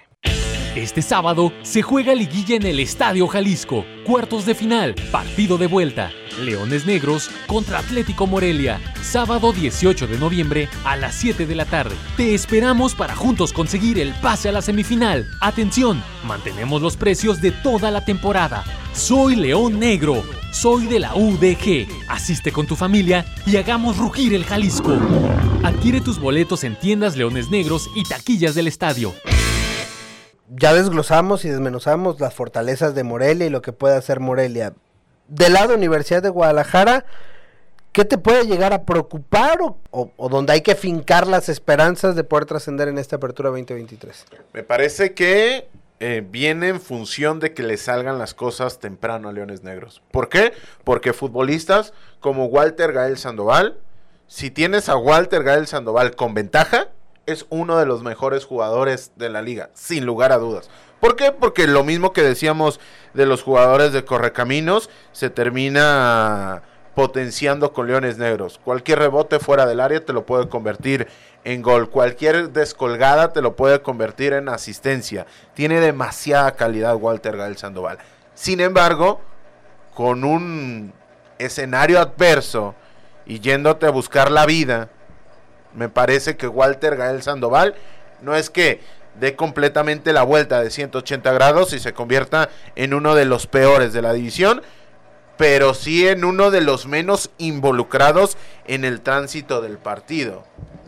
Este 0.76 1.02
sábado 1.02 1.52
se 1.62 1.82
juega 1.82 2.14
liguilla 2.14 2.54
en 2.54 2.64
el 2.64 2.78
Estadio 2.78 3.26
Jalisco, 3.26 3.84
cuartos 4.06 4.46
de 4.46 4.54
final, 4.54 4.94
partido 5.10 5.58
de 5.58 5.66
vuelta. 5.66 6.12
Leones 6.44 6.86
Negros 6.86 7.28
contra 7.48 7.80
Atlético 7.80 8.28
Morelia, 8.28 8.80
sábado 9.02 9.52
18 9.52 10.06
de 10.06 10.16
noviembre 10.16 10.68
a 10.84 10.96
las 10.96 11.16
7 11.16 11.44
de 11.44 11.54
la 11.56 11.64
tarde. 11.64 11.96
Te 12.16 12.34
esperamos 12.36 12.94
para 12.94 13.16
juntos 13.16 13.52
conseguir 13.52 13.98
el 13.98 14.14
pase 14.14 14.48
a 14.48 14.52
la 14.52 14.62
semifinal. 14.62 15.26
Atención, 15.40 16.04
mantenemos 16.24 16.80
los 16.80 16.96
precios 16.96 17.40
de 17.40 17.50
toda 17.50 17.90
la 17.90 18.04
temporada. 18.04 18.62
Soy 18.94 19.34
León 19.34 19.80
Negro, 19.80 20.22
soy 20.52 20.86
de 20.86 21.00
la 21.00 21.16
UDG. 21.16 21.88
Asiste 22.06 22.52
con 22.52 22.68
tu 22.68 22.76
familia 22.76 23.26
y 23.44 23.56
hagamos 23.56 23.96
rugir 23.96 24.34
el 24.34 24.44
Jalisco. 24.44 24.96
Adquiere 25.64 26.00
tus 26.00 26.20
boletos 26.20 26.62
en 26.62 26.76
tiendas 26.76 27.16
Leones 27.16 27.50
Negros 27.50 27.90
y 27.96 28.04
taquillas 28.04 28.54
del 28.54 28.68
estadio 28.68 29.12
ya 30.50 30.74
desglosamos 30.74 31.44
y 31.44 31.48
desmenuzamos 31.48 32.20
las 32.20 32.34
fortalezas 32.34 32.94
de 32.94 33.04
Morelia 33.04 33.46
y 33.46 33.50
lo 33.50 33.62
que 33.62 33.72
puede 33.72 33.96
hacer 33.96 34.20
Morelia. 34.20 34.74
Del 35.28 35.52
lado 35.52 35.74
Universidad 35.74 36.22
de 36.22 36.28
Guadalajara, 36.28 37.04
¿qué 37.92 38.04
te 38.04 38.18
puede 38.18 38.46
llegar 38.46 38.72
a 38.72 38.82
preocupar 38.82 39.58
o, 39.90 40.28
donde 40.28 40.52
hay 40.52 40.60
que 40.62 40.74
fincar 40.74 41.28
las 41.28 41.48
esperanzas 41.48 42.16
de 42.16 42.24
poder 42.24 42.46
trascender 42.46 42.88
en 42.88 42.98
esta 42.98 43.16
apertura 43.16 43.50
2023? 43.50 44.26
Me 44.52 44.64
parece 44.64 45.14
que 45.14 45.68
eh, 46.00 46.26
viene 46.28 46.68
en 46.68 46.80
función 46.80 47.38
de 47.38 47.54
que 47.54 47.62
le 47.62 47.76
salgan 47.76 48.18
las 48.18 48.34
cosas 48.34 48.80
temprano 48.80 49.28
a 49.28 49.32
Leones 49.32 49.62
Negros. 49.62 50.02
¿Por 50.10 50.28
qué? 50.28 50.52
Porque 50.82 51.12
futbolistas 51.12 51.92
como 52.18 52.46
Walter 52.46 52.92
Gael 52.92 53.18
Sandoval, 53.18 53.78
si 54.26 54.50
tienes 54.50 54.88
a 54.88 54.96
Walter 54.96 55.44
Gael 55.44 55.68
Sandoval 55.68 56.16
con 56.16 56.34
ventaja, 56.34 56.88
es 57.32 57.46
uno 57.50 57.78
de 57.78 57.86
los 57.86 58.02
mejores 58.02 58.44
jugadores 58.44 59.12
de 59.16 59.28
la 59.28 59.42
liga, 59.42 59.70
sin 59.74 60.06
lugar 60.06 60.32
a 60.32 60.38
dudas. 60.38 60.70
¿Por 61.00 61.16
qué? 61.16 61.32
Porque 61.32 61.66
lo 61.66 61.82
mismo 61.84 62.12
que 62.12 62.22
decíamos 62.22 62.80
de 63.14 63.26
los 63.26 63.42
jugadores 63.42 63.92
de 63.92 64.04
Correcaminos, 64.04 64.90
se 65.12 65.30
termina 65.30 66.62
potenciando 66.94 67.72
con 67.72 67.86
Leones 67.86 68.18
Negros. 68.18 68.60
Cualquier 68.62 68.98
rebote 68.98 69.38
fuera 69.38 69.66
del 69.66 69.80
área 69.80 70.04
te 70.04 70.12
lo 70.12 70.26
puede 70.26 70.48
convertir 70.48 71.08
en 71.44 71.62
gol. 71.62 71.88
Cualquier 71.88 72.50
descolgada 72.50 73.32
te 73.32 73.40
lo 73.40 73.56
puede 73.56 73.80
convertir 73.80 74.32
en 74.34 74.48
asistencia. 74.48 75.26
Tiene 75.54 75.80
demasiada 75.80 76.52
calidad 76.52 76.96
Walter 76.96 77.36
Gael 77.36 77.56
Sandoval. 77.56 77.98
Sin 78.34 78.60
embargo, 78.60 79.20
con 79.94 80.24
un 80.24 80.92
escenario 81.38 82.00
adverso 82.00 82.74
y 83.24 83.40
yéndote 83.40 83.86
a 83.86 83.90
buscar 83.90 84.30
la 84.30 84.44
vida, 84.44 84.90
me 85.74 85.88
parece 85.88 86.36
que 86.36 86.48
Walter 86.48 86.96
Gael 86.96 87.22
Sandoval 87.22 87.74
no 88.22 88.36
es 88.36 88.50
que 88.50 88.80
dé 89.18 89.36
completamente 89.36 90.12
la 90.12 90.22
vuelta 90.22 90.60
de 90.60 90.70
180 90.70 91.32
grados 91.32 91.72
y 91.72 91.78
se 91.78 91.92
convierta 91.92 92.48
en 92.76 92.94
uno 92.94 93.14
de 93.14 93.24
los 93.24 93.46
peores 93.46 93.92
de 93.92 94.02
la 94.02 94.12
división, 94.12 94.62
pero 95.36 95.74
sí 95.74 96.06
en 96.06 96.24
uno 96.24 96.50
de 96.50 96.60
los 96.60 96.86
menos 96.86 97.30
involucrados 97.38 98.36
en 98.66 98.84
el 98.84 99.00
tránsito 99.00 99.60
del 99.60 99.78
partido. 99.78 100.44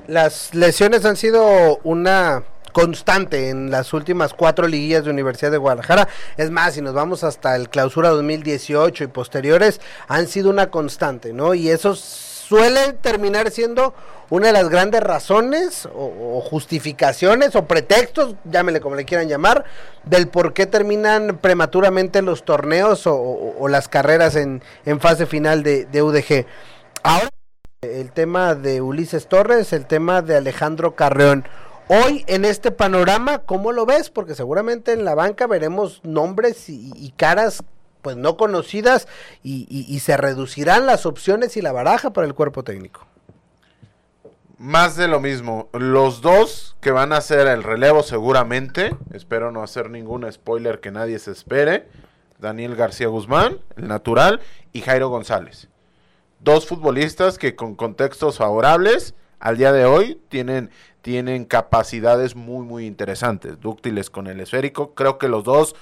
Las 0.07 0.55
lesiones 0.55 1.05
han 1.05 1.17
sido 1.17 1.79
una 1.85 2.43
constante 2.73 3.51
en 3.51 3.71
las 3.71 3.93
últimas 3.93 4.35
cuatro 4.35 4.67
liguillas 4.67 5.05
de 5.05 5.11
Universidad 5.11 5.51
de 5.51 5.59
Guadalajara. 5.59 6.09
Es 6.37 6.51
más, 6.51 6.75
si 6.75 6.81
nos 6.81 6.95
vamos 6.95 7.23
hasta 7.23 7.55
el 7.55 7.69
clausura 7.69 8.09
2018 8.09 9.05
y 9.05 9.07
posteriores, 9.09 9.81
han 10.09 10.27
sido 10.27 10.51
una 10.51 10.71
constante, 10.71 11.33
¿no? 11.33 11.55
Y 11.55 11.69
esos 11.69 12.32
suele 12.53 12.93
terminar 13.01 13.51
siendo 13.51 13.95
una 14.29 14.49
de 14.49 14.53
las 14.53 14.69
grandes 14.69 15.03
razones 15.03 15.89
o, 15.95 16.39
justificaciones 16.43 17.57
o 17.57 17.65
pretextos, 17.65 18.35
llámele 18.45 18.83
como 18.83 18.95
le 18.95 19.07
quieran 19.07 19.27
llamar, 19.27 19.65
del 20.05 20.29
por 20.29 20.53
qué 20.53 20.67
terminan 20.67 21.39
prematuramente 21.41 22.21
los 22.21 22.45
torneos 22.45 23.05
o, 23.07 23.67
las 23.69 23.89
carreras 23.89 24.37
en, 24.37 24.61
fase 25.01 25.25
final 25.25 25.63
de, 25.63 25.87
de, 25.87 26.03
UDG. 26.03 26.45
Ahora, 27.03 27.31
el 27.81 28.13
tema 28.13 28.55
de 28.55 28.83
Ulises 28.83 29.29
Torres, 29.29 29.73
el 29.73 29.87
tema 29.87 30.21
de 30.21 30.37
Alejandro 30.37 30.95
Carreón. 30.95 31.49
Hoy 31.89 32.23
en 32.27 32.45
este 32.45 32.71
panorama, 32.71 33.39
¿cómo 33.39 33.73
lo 33.73 33.87
ves? 33.87 34.11
Porque 34.11 34.35
seguramente 34.35 34.93
en 34.93 35.07
la 35.07 35.15
banca 35.15 35.47
veremos 35.47 36.03
nombres 36.05 36.69
y 36.69 37.15
caras 37.17 37.65
pues 38.03 38.17
no 38.17 38.37
conocidas 38.37 39.09
y, 39.43 39.99
se 40.01 40.17
reducirán 40.17 40.87
las 40.87 41.07
opciones 41.07 41.57
y 41.57 41.63
la 41.63 41.73
baraja 41.73 42.13
para 42.13 42.27
el 42.27 42.35
cuerpo 42.35 42.65
técnico. 42.65 43.07
Más 44.59 44.97
de 44.97 45.09
lo 45.09 45.21
mismo. 45.21 45.69
Los 45.73 46.21
dos 46.21 46.77
que 46.81 46.91
van 46.91 47.13
a 47.13 47.17
hacer 47.17 47.47
el 47.47 47.63
relevo 47.63 48.03
seguramente, 48.03 48.95
espero 49.13 49.51
no 49.51 49.63
hacer 49.63 49.91
ningún 49.91 50.31
spoiler 50.31 50.81
que 50.81 50.91
nadie 50.91 51.19
se 51.19 51.33
espere, 51.33 51.89
Daniel 52.39 52.77
García 52.77 53.07
Guzmán, 53.07 53.61
el 53.77 53.89
natural, 53.89 54.41
y 54.73 54.81
Jairo 54.83 55.09
González. 55.09 55.69
dos 56.41 56.67
futbolistas 56.67 57.39
que 57.39 57.55
con 57.55 57.77
contextos 57.77 58.39
favorables 58.39 59.15
al 59.39 59.59
día 59.59 59.73
de 59.73 59.85
hoy 59.85 60.21
tienen, 60.29 60.71
tienen 61.03 61.45
capacidades 61.45 62.35
muy, 62.35 62.65
muy 62.65 62.87
interesantes, 62.87 63.61
dúctiles 63.61 64.11
con 64.11 64.27
el 64.27 64.41
esférico. 64.41 64.95
Creo 64.95 65.19
que 65.19 65.29
los 65.29 65.45
dos 65.45 65.77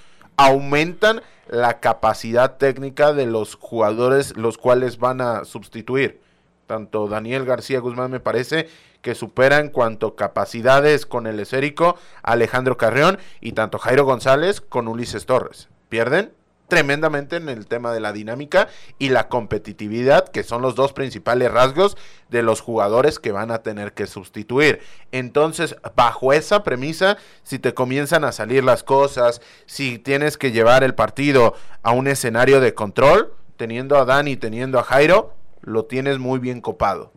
aumentan 0.46 1.22
la 1.48 1.80
capacidad 1.80 2.56
técnica 2.56 3.12
de 3.12 3.26
los 3.26 3.56
jugadores 3.56 4.36
los 4.36 4.56
cuales 4.56 4.98
van 4.98 5.20
a 5.20 5.44
sustituir. 5.44 6.20
Tanto 6.66 7.08
Daniel 7.08 7.44
García 7.44 7.80
Guzmán 7.80 8.10
me 8.10 8.20
parece 8.20 8.68
que 9.02 9.14
supera 9.14 9.58
en 9.58 9.70
cuanto 9.70 10.14
capacidades 10.14 11.06
con 11.06 11.26
el 11.26 11.40
esférico 11.40 11.96
Alejandro 12.22 12.76
Carrión 12.76 13.18
y 13.40 13.52
tanto 13.52 13.78
Jairo 13.78 14.04
González 14.04 14.60
con 14.60 14.88
Ulises 14.88 15.26
Torres. 15.26 15.68
¿Pierden? 15.88 16.32
Tremendamente 16.70 17.36
en 17.36 17.50
el 17.50 17.66
tema 17.66 17.92
de 17.92 18.00
la 18.00 18.14
dinámica 18.14 18.68
y 18.98 19.10
la 19.10 19.28
competitividad, 19.28 20.28
que 20.28 20.42
son 20.42 20.62
los 20.62 20.74
dos 20.74 20.94
principales 20.94 21.52
rasgos 21.52 21.98
de 22.30 22.42
los 22.42 22.62
jugadores 22.62 23.18
que 23.18 23.32
van 23.32 23.50
a 23.50 23.58
tener 23.58 23.92
que 23.92 24.06
sustituir. 24.06 24.80
Entonces, 25.12 25.76
bajo 25.94 26.32
esa 26.32 26.64
premisa, 26.64 27.18
si 27.42 27.58
te 27.58 27.74
comienzan 27.74 28.24
a 28.24 28.32
salir 28.32 28.64
las 28.64 28.82
cosas, 28.82 29.42
si 29.66 29.98
tienes 29.98 30.38
que 30.38 30.52
llevar 30.52 30.82
el 30.82 30.94
partido 30.94 31.54
a 31.82 31.90
un 31.90 32.06
escenario 32.06 32.60
de 32.60 32.72
control, 32.72 33.34
teniendo 33.58 33.98
a 33.98 34.06
Dani, 34.06 34.38
teniendo 34.38 34.78
a 34.78 34.84
Jairo, 34.84 35.34
lo 35.60 35.84
tienes 35.84 36.18
muy 36.18 36.38
bien 36.38 36.62
copado. 36.62 37.12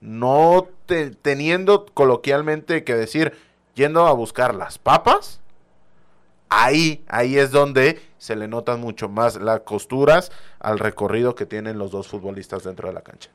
No 0.00 0.68
teniendo 1.20 1.84
coloquialmente 1.86 2.82
que 2.82 2.94
decir, 2.94 3.34
yendo 3.74 4.06
a 4.06 4.12
buscar 4.12 4.54
las 4.54 4.78
papas, 4.78 5.40
ahí, 6.48 7.04
ahí 7.08 7.38
es 7.38 7.50
donde 7.50 8.00
se 8.22 8.36
le 8.36 8.46
notan 8.46 8.80
mucho 8.80 9.08
más 9.08 9.34
las 9.34 9.62
costuras 9.62 10.30
al 10.60 10.78
recorrido 10.78 11.34
que 11.34 11.44
tienen 11.44 11.76
los 11.76 11.90
dos 11.90 12.06
futbolistas 12.06 12.62
dentro 12.62 12.86
de 12.86 12.94
la 12.94 13.00
cancha. 13.00 13.30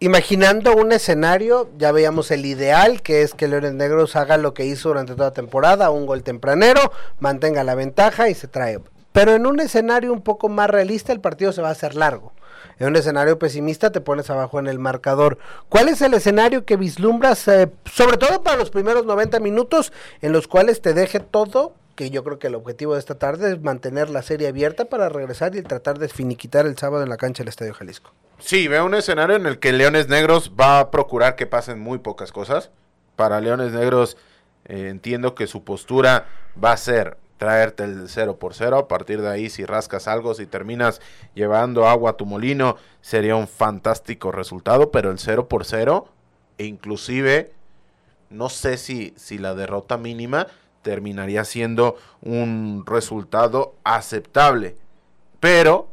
Imaginando 0.00 0.74
un 0.74 0.92
escenario, 0.92 1.68
ya 1.76 1.92
veíamos 1.92 2.30
el 2.30 2.46
ideal, 2.46 3.02
que 3.02 3.20
es 3.20 3.34
que 3.34 3.48
Leones 3.48 3.74
Negros 3.74 4.16
haga 4.16 4.38
lo 4.38 4.54
que 4.54 4.64
hizo 4.64 4.88
durante 4.88 5.12
toda 5.12 5.26
la 5.28 5.34
temporada, 5.34 5.90
un 5.90 6.06
gol 6.06 6.22
tempranero, 6.22 6.90
mantenga 7.20 7.64
la 7.64 7.74
ventaja 7.74 8.30
y 8.30 8.34
se 8.34 8.48
trae. 8.48 8.80
Pero 9.12 9.34
en 9.34 9.46
un 9.46 9.60
escenario 9.60 10.14
un 10.14 10.22
poco 10.22 10.48
más 10.48 10.70
realista, 10.70 11.12
el 11.12 11.20
partido 11.20 11.52
se 11.52 11.60
va 11.60 11.68
a 11.68 11.72
hacer 11.72 11.94
largo. 11.94 12.32
En 12.78 12.88
un 12.88 12.96
escenario 12.96 13.38
pesimista 13.38 13.92
te 13.92 14.00
pones 14.00 14.30
abajo 14.30 14.58
en 14.58 14.68
el 14.68 14.78
marcador. 14.78 15.36
¿Cuál 15.68 15.88
es 15.88 16.00
el 16.00 16.14
escenario 16.14 16.64
que 16.64 16.78
vislumbras, 16.78 17.46
eh, 17.48 17.70
sobre 17.84 18.16
todo 18.16 18.42
para 18.42 18.56
los 18.56 18.70
primeros 18.70 19.04
90 19.04 19.38
minutos, 19.38 19.92
en 20.22 20.32
los 20.32 20.48
cuales 20.48 20.80
te 20.80 20.94
deje 20.94 21.20
todo 21.20 21.74
que 21.98 22.10
yo 22.10 22.22
creo 22.22 22.38
que 22.38 22.46
el 22.46 22.54
objetivo 22.54 22.92
de 22.94 23.00
esta 23.00 23.18
tarde 23.18 23.50
es 23.50 23.60
mantener 23.60 24.08
la 24.08 24.22
serie 24.22 24.46
abierta 24.46 24.84
para 24.84 25.08
regresar 25.08 25.56
y 25.56 25.62
tratar 25.62 25.98
de 25.98 26.08
finiquitar 26.08 26.64
el 26.64 26.78
sábado 26.78 27.02
en 27.02 27.08
la 27.08 27.16
cancha 27.16 27.42
del 27.42 27.48
Estadio 27.48 27.74
Jalisco. 27.74 28.12
Sí, 28.38 28.68
veo 28.68 28.86
un 28.86 28.94
escenario 28.94 29.34
en 29.34 29.46
el 29.46 29.58
que 29.58 29.72
Leones 29.72 30.08
Negros 30.08 30.52
va 30.58 30.78
a 30.78 30.92
procurar 30.92 31.34
que 31.34 31.48
pasen 31.48 31.80
muy 31.80 31.98
pocas 31.98 32.30
cosas. 32.30 32.70
Para 33.16 33.40
Leones 33.40 33.72
Negros 33.72 34.16
eh, 34.66 34.90
entiendo 34.90 35.34
que 35.34 35.48
su 35.48 35.64
postura 35.64 36.28
va 36.62 36.70
a 36.70 36.76
ser 36.76 37.16
traerte 37.36 37.82
el 37.82 38.08
0 38.08 38.38
por 38.38 38.54
0. 38.54 38.78
A 38.78 38.86
partir 38.86 39.20
de 39.20 39.30
ahí, 39.30 39.50
si 39.50 39.64
rascas 39.64 40.06
algo, 40.06 40.34
si 40.34 40.46
terminas 40.46 41.00
llevando 41.34 41.88
agua 41.88 42.12
a 42.12 42.16
tu 42.16 42.26
molino, 42.26 42.76
sería 43.00 43.34
un 43.34 43.48
fantástico 43.48 44.30
resultado. 44.30 44.92
Pero 44.92 45.10
el 45.10 45.18
0 45.18 45.48
por 45.48 45.64
0, 45.64 46.06
e 46.58 46.64
inclusive, 46.64 47.50
no 48.30 48.50
sé 48.50 48.76
si, 48.76 49.14
si 49.16 49.38
la 49.38 49.56
derrota 49.56 49.96
mínima 49.96 50.46
terminaría 50.88 51.44
siendo 51.44 51.96
un 52.22 52.82
resultado 52.86 53.74
aceptable. 53.84 54.74
Pero, 55.38 55.90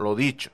lo 0.00 0.16
dicho, 0.16 0.50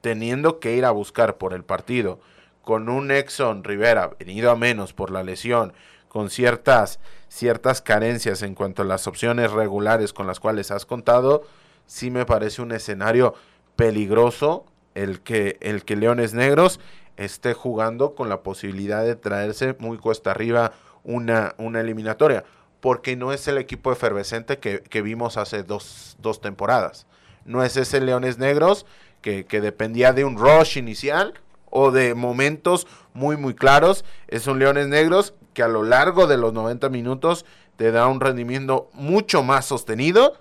teniendo 0.00 0.60
que 0.60 0.76
ir 0.76 0.84
a 0.84 0.92
buscar 0.92 1.36
por 1.36 1.52
el 1.52 1.64
partido 1.64 2.20
con 2.62 2.88
un 2.88 3.10
Exxon 3.10 3.64
Rivera 3.64 4.12
venido 4.20 4.52
a 4.52 4.54
menos 4.54 4.92
por 4.92 5.10
la 5.10 5.24
lesión, 5.24 5.72
con 6.06 6.30
ciertas, 6.30 7.00
ciertas 7.28 7.82
carencias 7.82 8.42
en 8.42 8.54
cuanto 8.54 8.82
a 8.82 8.84
las 8.84 9.08
opciones 9.08 9.50
regulares 9.50 10.12
con 10.12 10.28
las 10.28 10.38
cuales 10.38 10.70
has 10.70 10.86
contado, 10.86 11.42
sí 11.86 12.12
me 12.12 12.26
parece 12.26 12.62
un 12.62 12.70
escenario 12.70 13.34
peligroso 13.74 14.66
el 14.94 15.20
que, 15.20 15.56
el 15.60 15.84
que 15.84 15.96
Leones 15.96 16.32
Negros 16.32 16.78
esté 17.16 17.54
jugando 17.54 18.14
con 18.14 18.28
la 18.28 18.44
posibilidad 18.44 19.02
de 19.02 19.16
traerse 19.16 19.74
muy 19.80 19.98
cuesta 19.98 20.30
arriba 20.30 20.70
una, 21.02 21.56
una 21.58 21.80
eliminatoria 21.80 22.44
porque 22.80 23.16
no 23.16 23.32
es 23.32 23.46
el 23.48 23.58
equipo 23.58 23.92
efervescente 23.92 24.58
que, 24.58 25.02
vimos 25.02 25.36
hace 25.36 25.62
dos, 25.62 26.16
temporadas. 26.40 27.06
No 27.44 27.62
es 27.62 27.76
ese 27.76 28.00
Leones 28.00 28.38
Negros 28.38 28.86
que, 29.22 29.44
dependía 29.44 30.12
de 30.12 30.24
un 30.24 30.38
rush 30.38 30.78
inicial 30.78 31.34
o 31.70 31.90
de 31.90 32.14
momentos 32.14 32.86
muy 33.12 33.36
muy 33.36 33.54
claros. 33.54 34.04
Es 34.28 34.46
un 34.46 34.58
Leones 34.58 34.88
Negros 34.88 35.34
que 35.54 35.62
a 35.62 35.68
lo 35.68 35.82
largo 35.82 36.26
de 36.26 36.36
los 36.36 36.52
90 36.52 36.88
minutos 36.88 37.44
te 37.76 37.92
da 37.92 38.06
un 38.06 38.20
rendimiento 38.20 38.90
mucho 38.92 39.42
más 39.42 39.66
sostenido, 39.66 40.36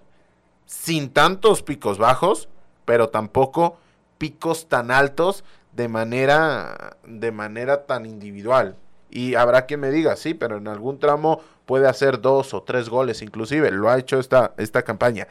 sin 0.65 1.09
tantos 1.09 1.63
picos 1.63 1.97
bajos, 1.97 2.49
pero 2.85 3.09
tampoco 3.09 3.77
picos 4.17 4.67
tan 4.67 4.91
altos 4.91 5.43
de 5.73 5.87
manera, 5.87 6.97
de 7.05 7.31
manera 7.31 7.85
tan 7.85 8.05
individual. 8.05 8.75
Y 9.09 9.35
habrá 9.35 9.65
quien 9.65 9.79
me 9.79 9.91
diga, 9.91 10.15
sí, 10.15 10.33
pero 10.33 10.57
en 10.57 10.67
algún 10.67 10.99
tramo 10.99 11.41
puede 11.65 11.87
hacer 11.87 12.21
dos 12.21 12.53
o 12.53 12.63
tres 12.63 12.89
goles, 12.89 13.21
inclusive 13.21 13.71
lo 13.71 13.89
ha 13.89 13.97
hecho 13.97 14.19
esta, 14.19 14.53
esta 14.57 14.83
campaña. 14.83 15.27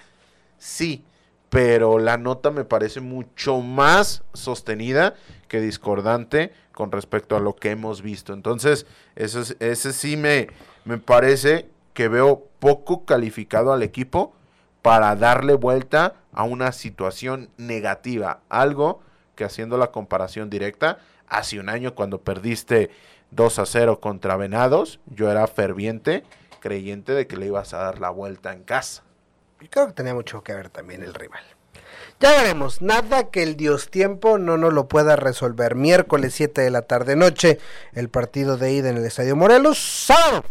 Sí, 0.58 1.04
pero 1.50 1.98
la 1.98 2.18
nota 2.18 2.50
me 2.50 2.64
parece 2.64 3.00
mucho 3.00 3.60
más 3.60 4.22
sostenida 4.34 5.14
que 5.48 5.60
discordante 5.60 6.52
con 6.72 6.92
respecto 6.92 7.36
a 7.36 7.40
lo 7.40 7.56
que 7.56 7.70
hemos 7.70 8.02
visto. 8.02 8.32
Entonces, 8.32 8.86
eso 9.16 9.42
ese 9.60 9.92
sí 9.92 10.16
me, 10.16 10.48
me 10.84 10.98
parece 10.98 11.68
que 11.94 12.08
veo 12.08 12.46
poco 12.60 13.04
calificado 13.04 13.72
al 13.72 13.82
equipo 13.82 14.34
para 14.82 15.16
darle 15.16 15.54
vuelta 15.54 16.14
a 16.32 16.44
una 16.44 16.72
situación 16.72 17.50
negativa. 17.56 18.40
Algo 18.48 19.00
que 19.34 19.44
haciendo 19.44 19.78
la 19.78 19.90
comparación 19.90 20.50
directa, 20.50 20.98
hace 21.26 21.58
un 21.58 21.68
año 21.68 21.94
cuando 21.94 22.20
perdiste 22.20 22.90
2 23.30 23.58
a 23.58 23.66
0 23.66 24.00
contra 24.00 24.36
Venados, 24.36 25.00
yo 25.06 25.30
era 25.30 25.46
ferviente 25.46 26.24
creyente 26.60 27.12
de 27.12 27.26
que 27.26 27.36
le 27.36 27.46
ibas 27.46 27.74
a 27.74 27.78
dar 27.78 28.00
la 28.00 28.10
vuelta 28.10 28.52
en 28.52 28.64
casa. 28.64 29.02
Y 29.60 29.68
creo 29.68 29.88
que 29.88 29.92
tenía 29.92 30.14
mucho 30.14 30.42
que 30.42 30.54
ver 30.54 30.70
también 30.70 31.02
el 31.02 31.14
rival. 31.14 31.42
Ya 32.20 32.32
veremos, 32.32 32.82
nada 32.82 33.30
que 33.30 33.42
el 33.42 33.56
Dios 33.56 33.90
tiempo 33.90 34.38
no 34.38 34.56
nos 34.56 34.72
lo 34.72 34.88
pueda 34.88 35.16
resolver. 35.16 35.74
Miércoles 35.74 36.34
7 36.34 36.60
de 36.60 36.70
la 36.70 36.82
tarde 36.82 37.16
noche, 37.16 37.58
el 37.92 38.08
partido 38.08 38.56
de 38.56 38.72
ida 38.72 38.90
en 38.90 38.96
el 38.96 39.04
Estadio 39.04 39.36
Morelos. 39.36 39.78
Sábado 39.78 40.44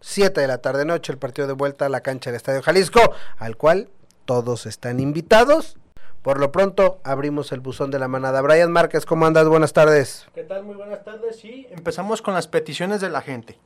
7 0.00 0.40
de 0.40 0.46
la 0.46 0.58
tarde 0.58 0.84
noche, 0.84 1.12
el 1.12 1.18
partido 1.18 1.46
de 1.46 1.54
vuelta 1.54 1.86
a 1.86 1.88
la 1.88 2.02
cancha 2.02 2.30
del 2.30 2.36
Estadio 2.36 2.62
Jalisco, 2.62 3.00
al 3.38 3.56
cual 3.56 3.88
todos 4.26 4.66
están 4.66 5.00
invitados 5.00 5.78
por 6.24 6.40
lo 6.40 6.50
pronto, 6.50 7.00
abrimos 7.04 7.52
el 7.52 7.60
buzón 7.60 7.90
de 7.90 7.98
la 7.98 8.08
manada. 8.08 8.40
Brian 8.40 8.72
Márquez, 8.72 9.04
¿cómo 9.04 9.26
andas? 9.26 9.46
Buenas 9.46 9.74
tardes. 9.74 10.26
¿Qué 10.34 10.42
tal? 10.42 10.64
Muy 10.64 10.74
buenas 10.74 11.04
tardes. 11.04 11.38
Sí, 11.38 11.66
empezamos 11.70 12.22
con 12.22 12.32
las 12.32 12.48
peticiones 12.48 13.02
de 13.02 13.10
la 13.10 13.20
gente. 13.20 13.58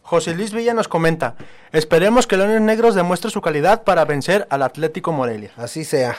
José 0.00 0.34
Luis 0.34 0.54
Villa 0.54 0.72
nos 0.72 0.88
comenta, 0.88 1.34
esperemos 1.72 2.26
que 2.26 2.38
Leones 2.38 2.62
Negros 2.62 2.94
demuestre 2.94 3.30
su 3.30 3.42
calidad 3.42 3.82
para 3.82 4.06
vencer 4.06 4.46
al 4.48 4.62
Atlético 4.62 5.12
Morelia. 5.12 5.50
Así 5.58 5.84
sea. 5.84 6.16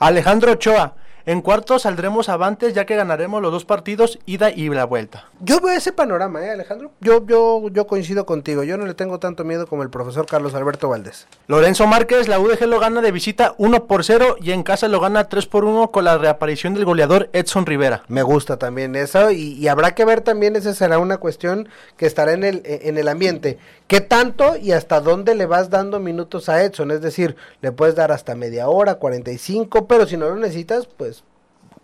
Alejandro 0.00 0.52
Ochoa, 0.52 0.96
en 1.26 1.40
cuarto 1.40 1.78
saldremos 1.78 2.28
avantes 2.28 2.74
ya 2.74 2.86
que 2.86 2.96
ganaremos 2.96 3.40
los 3.42 3.52
dos 3.52 3.64
partidos, 3.64 4.18
ida 4.26 4.50
y 4.50 4.68
la 4.68 4.84
vuelta. 4.84 5.26
Yo 5.40 5.60
veo 5.60 5.76
ese 5.76 5.92
panorama, 5.92 6.44
¿eh, 6.44 6.50
Alejandro? 6.50 6.92
Yo, 7.00 7.26
yo, 7.26 7.68
yo 7.70 7.86
coincido 7.86 8.26
contigo. 8.26 8.62
Yo 8.62 8.76
no 8.76 8.86
le 8.86 8.94
tengo 8.94 9.18
tanto 9.18 9.44
miedo 9.44 9.66
como 9.66 9.82
el 9.82 9.90
profesor 9.90 10.26
Carlos 10.26 10.54
Alberto 10.54 10.88
Valdés. 10.88 11.26
Lorenzo 11.46 11.86
Márquez, 11.86 12.28
la 12.28 12.40
UDG 12.40 12.66
lo 12.66 12.80
gana 12.80 13.00
de 13.00 13.12
visita 13.12 13.54
1 13.58 13.86
por 13.86 14.04
0 14.04 14.36
y 14.40 14.52
en 14.52 14.62
casa 14.62 14.88
lo 14.88 15.00
gana 15.00 15.28
3 15.28 15.46
por 15.46 15.64
1 15.64 15.90
con 15.90 16.04
la 16.04 16.18
reaparición 16.18 16.74
del 16.74 16.84
goleador 16.84 17.28
Edson 17.32 17.66
Rivera. 17.66 18.02
Me 18.08 18.22
gusta 18.22 18.56
también 18.56 18.96
eso 18.96 19.30
y, 19.30 19.68
habrá 19.68 19.94
que 19.94 20.04
ver 20.04 20.20
también, 20.20 20.56
esa 20.56 20.74
será 20.74 20.98
una 20.98 21.18
cuestión 21.18 21.68
que 21.96 22.06
estará 22.06 22.32
en 22.32 22.44
el, 22.44 22.62
en 22.64 22.98
el 22.98 23.08
ambiente. 23.08 23.58
¿Qué 23.86 24.00
tanto 24.00 24.56
y 24.56 24.72
hasta 24.72 25.00
dónde 25.00 25.34
le 25.34 25.44
vas 25.44 25.68
dando 25.68 26.00
minutos 26.00 26.48
a 26.48 26.62
Edson? 26.62 26.90
Es 26.90 27.02
decir, 27.02 27.36
le 27.60 27.72
puedes 27.72 27.94
dar 27.94 28.10
hasta 28.10 28.34
media 28.34 28.68
hora, 28.68 28.94
45, 28.94 29.86
pero 29.86 30.06
si 30.06 30.16
no 30.16 30.30
lo 30.30 30.36
necesitas, 30.36 30.86
pues 30.86 31.11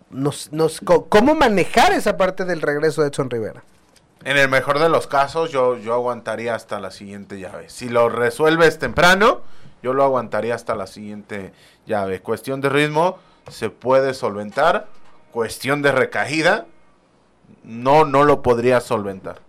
nos, 0.09 0.51
nos, 0.51 0.81
cómo 1.09 1.35
manejar 1.35 1.93
esa 1.93 2.17
parte 2.17 2.45
del 2.45 2.61
regreso 2.61 3.01
de 3.01 3.09
Edson 3.09 3.29
Rivera. 3.29 3.63
En 4.23 4.37
el 4.37 4.49
mejor 4.49 4.79
de 4.79 4.89
los 4.89 5.07
casos, 5.07 5.51
yo, 5.51 5.77
yo 5.77 5.93
aguantaría 5.93 6.53
hasta 6.53 6.79
la 6.79 6.91
siguiente 6.91 7.39
llave. 7.39 7.69
Si 7.69 7.87
lo 7.87 8.09
resuelves 8.09 8.77
temprano, 8.77 9.41
yo 9.81 9.93
lo 9.93 10.03
aguantaría 10.03 10.55
hasta 10.55 10.75
la 10.75 10.87
siguiente 10.87 11.53
llave. 11.85 12.21
Cuestión 12.21 12.59
de 12.59 12.69
ritmo, 12.69 13.17
se 13.49 13.69
puede 13.69 14.13
solventar. 14.13 14.87
Cuestión 15.31 15.81
de 15.81 15.91
recaída, 15.91 16.65
no, 17.63 18.03
no 18.03 18.23
lo 18.23 18.41
podría 18.41 18.81
solventar. 18.81 19.39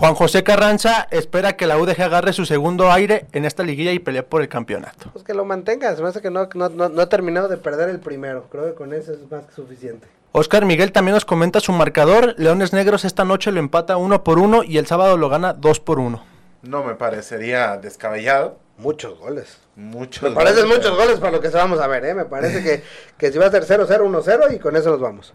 Juan 0.00 0.14
José 0.14 0.42
Carranza 0.42 1.08
espera 1.10 1.58
que 1.58 1.66
la 1.66 1.76
UDG 1.76 2.00
agarre 2.00 2.32
su 2.32 2.46
segundo 2.46 2.90
aire 2.90 3.26
en 3.32 3.44
esta 3.44 3.62
liguilla 3.62 3.92
y 3.92 3.98
pelee 3.98 4.22
por 4.22 4.40
el 4.40 4.48
campeonato. 4.48 5.10
Pues 5.12 5.26
que 5.26 5.34
lo 5.34 5.44
mantenga, 5.44 5.94
se 5.94 6.00
me 6.02 6.08
hace 6.08 6.22
que 6.22 6.30
no, 6.30 6.48
no, 6.54 6.88
no, 6.88 7.02
ha 7.02 7.08
terminado 7.10 7.48
de 7.48 7.58
perder 7.58 7.90
el 7.90 8.00
primero, 8.00 8.46
creo 8.50 8.64
que 8.64 8.72
con 8.72 8.94
eso 8.94 9.12
es 9.12 9.30
más 9.30 9.44
que 9.44 9.52
suficiente. 9.52 10.08
Oscar 10.32 10.64
Miguel 10.64 10.92
también 10.92 11.12
nos 11.16 11.26
comenta 11.26 11.60
su 11.60 11.72
marcador. 11.72 12.34
Leones 12.38 12.72
Negros 12.72 13.04
esta 13.04 13.26
noche 13.26 13.52
lo 13.52 13.60
empata 13.60 13.98
uno 13.98 14.24
por 14.24 14.38
uno 14.38 14.62
y 14.62 14.78
el 14.78 14.86
sábado 14.86 15.18
lo 15.18 15.28
gana 15.28 15.52
dos 15.52 15.80
por 15.80 15.98
uno. 15.98 16.24
No 16.62 16.82
me 16.82 16.94
parecería 16.94 17.76
descabellado. 17.76 18.56
Muchos 18.78 19.18
goles. 19.18 19.58
Muchos 19.76 20.22
Me 20.22 20.30
parecen 20.30 20.62
goles. 20.64 20.78
muchos 20.78 20.96
goles 20.96 21.18
para 21.18 21.32
lo 21.32 21.42
que 21.42 21.50
se 21.50 21.58
vamos 21.58 21.78
a 21.78 21.86
ver, 21.86 22.06
¿eh? 22.06 22.14
Me 22.14 22.24
parece 22.24 22.62
que, 22.62 22.82
que 23.18 23.30
si 23.30 23.36
va 23.36 23.48
a 23.48 23.50
ser 23.50 23.64
0-0, 23.66 23.86
1-0 23.86 24.54
y 24.54 24.58
con 24.60 24.76
eso 24.76 24.92
nos 24.92 25.00
vamos. 25.00 25.30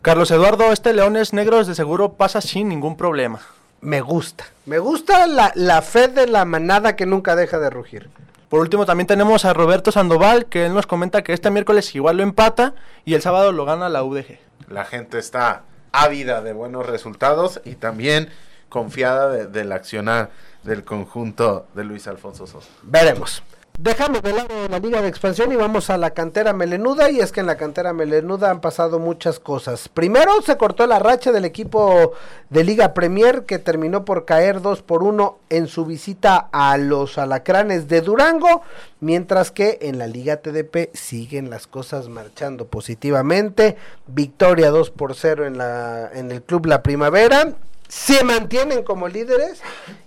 Carlos 0.00 0.30
Eduardo, 0.30 0.72
este 0.72 0.94
Leones 0.94 1.34
Negros 1.34 1.66
de 1.66 1.74
seguro 1.74 2.14
pasa 2.14 2.40
sin 2.40 2.70
ningún 2.70 2.96
problema. 2.96 3.40
Me 3.80 4.00
gusta. 4.00 4.44
Me 4.66 4.78
gusta 4.78 5.26
la, 5.26 5.52
la 5.54 5.82
fe 5.82 6.08
de 6.08 6.26
la 6.26 6.44
manada 6.44 6.96
que 6.96 7.06
nunca 7.06 7.36
deja 7.36 7.58
de 7.58 7.70
rugir. 7.70 8.10
Por 8.48 8.60
último 8.60 8.86
también 8.86 9.06
tenemos 9.06 9.44
a 9.44 9.52
Roberto 9.52 9.92
Sandoval 9.92 10.46
que 10.46 10.66
él 10.66 10.74
nos 10.74 10.86
comenta 10.86 11.22
que 11.22 11.32
este 11.32 11.50
miércoles 11.50 11.94
igual 11.94 12.16
lo 12.16 12.22
empata 12.22 12.74
y 13.04 13.14
el 13.14 13.22
sábado 13.22 13.52
lo 13.52 13.64
gana 13.64 13.88
la 13.88 14.02
UDG. 14.02 14.38
La 14.68 14.84
gente 14.84 15.18
está 15.18 15.62
ávida 15.92 16.40
de 16.42 16.52
buenos 16.54 16.86
resultados 16.86 17.60
y 17.64 17.74
también 17.74 18.30
confiada 18.68 19.28
de- 19.28 19.46
del 19.46 19.70
accionar 19.72 20.30
del 20.62 20.84
conjunto 20.84 21.66
de 21.74 21.84
Luis 21.84 22.06
Alfonso 22.08 22.46
Sosa. 22.46 22.68
Veremos. 22.82 23.42
Dejamos 23.78 24.22
de 24.22 24.32
lado 24.32 24.48
la 24.68 24.80
liga 24.80 25.00
de 25.00 25.06
expansión 25.06 25.52
y 25.52 25.54
vamos 25.54 25.88
a 25.88 25.96
la 25.98 26.10
cantera 26.10 26.52
melenuda 26.52 27.12
y 27.12 27.20
es 27.20 27.30
que 27.30 27.38
en 27.38 27.46
la 27.46 27.56
cantera 27.56 27.92
melenuda 27.92 28.50
han 28.50 28.60
pasado 28.60 28.98
muchas 28.98 29.38
cosas. 29.38 29.88
Primero 29.88 30.42
se 30.42 30.56
cortó 30.56 30.84
la 30.88 30.98
racha 30.98 31.30
del 31.30 31.44
equipo 31.44 32.12
de 32.50 32.64
Liga 32.64 32.92
Premier 32.92 33.44
que 33.44 33.60
terminó 33.60 34.04
por 34.04 34.24
caer 34.24 34.62
2 34.62 34.82
por 34.82 35.04
1 35.04 35.38
en 35.50 35.68
su 35.68 35.86
visita 35.86 36.48
a 36.50 36.76
los 36.76 37.18
alacranes 37.18 37.86
de 37.86 38.00
Durango, 38.00 38.62
mientras 38.98 39.52
que 39.52 39.78
en 39.82 39.98
la 39.98 40.08
Liga 40.08 40.38
TDP 40.38 40.92
siguen 40.92 41.48
las 41.48 41.68
cosas 41.68 42.08
marchando 42.08 42.66
positivamente. 42.66 43.76
Victoria 44.08 44.70
2 44.70 44.90
por 44.90 45.14
0 45.14 45.46
en, 45.46 45.56
la, 45.56 46.10
en 46.12 46.32
el 46.32 46.42
club 46.42 46.66
La 46.66 46.82
Primavera 46.82 47.54
se 47.88 48.22
mantienen 48.22 48.82
como 48.82 49.08
líderes 49.08 49.60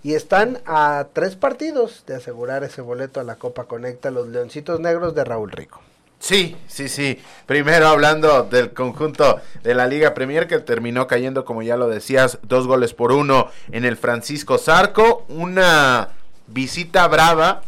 y 0.03 0.13
están 0.13 0.59
a 0.65 1.07
tres 1.13 1.35
partidos 1.35 2.03
de 2.05 2.15
asegurar 2.15 2.63
ese 2.63 2.81
boleto 2.81 3.19
a 3.19 3.23
la 3.23 3.35
Copa 3.35 3.65
Conecta 3.65 4.11
los 4.11 4.27
Leoncitos 4.27 4.79
Negros 4.79 5.15
de 5.15 5.23
Raúl 5.23 5.51
Rico. 5.51 5.81
Sí, 6.19 6.55
sí, 6.67 6.87
sí. 6.87 7.19
Primero 7.47 7.87
hablando 7.87 8.43
del 8.43 8.73
conjunto 8.73 9.41
de 9.63 9.73
la 9.73 9.87
Liga 9.87 10.13
Premier 10.13 10.47
que 10.47 10.59
terminó 10.59 11.07
cayendo, 11.07 11.45
como 11.45 11.63
ya 11.63 11.77
lo 11.77 11.89
decías, 11.89 12.37
dos 12.43 12.67
goles 12.67 12.93
por 12.93 13.11
uno 13.11 13.49
en 13.71 13.85
el 13.85 13.97
Francisco 13.97 14.59
Zarco. 14.59 15.25
Una 15.29 16.09
visita 16.45 17.07
brava 17.07 17.63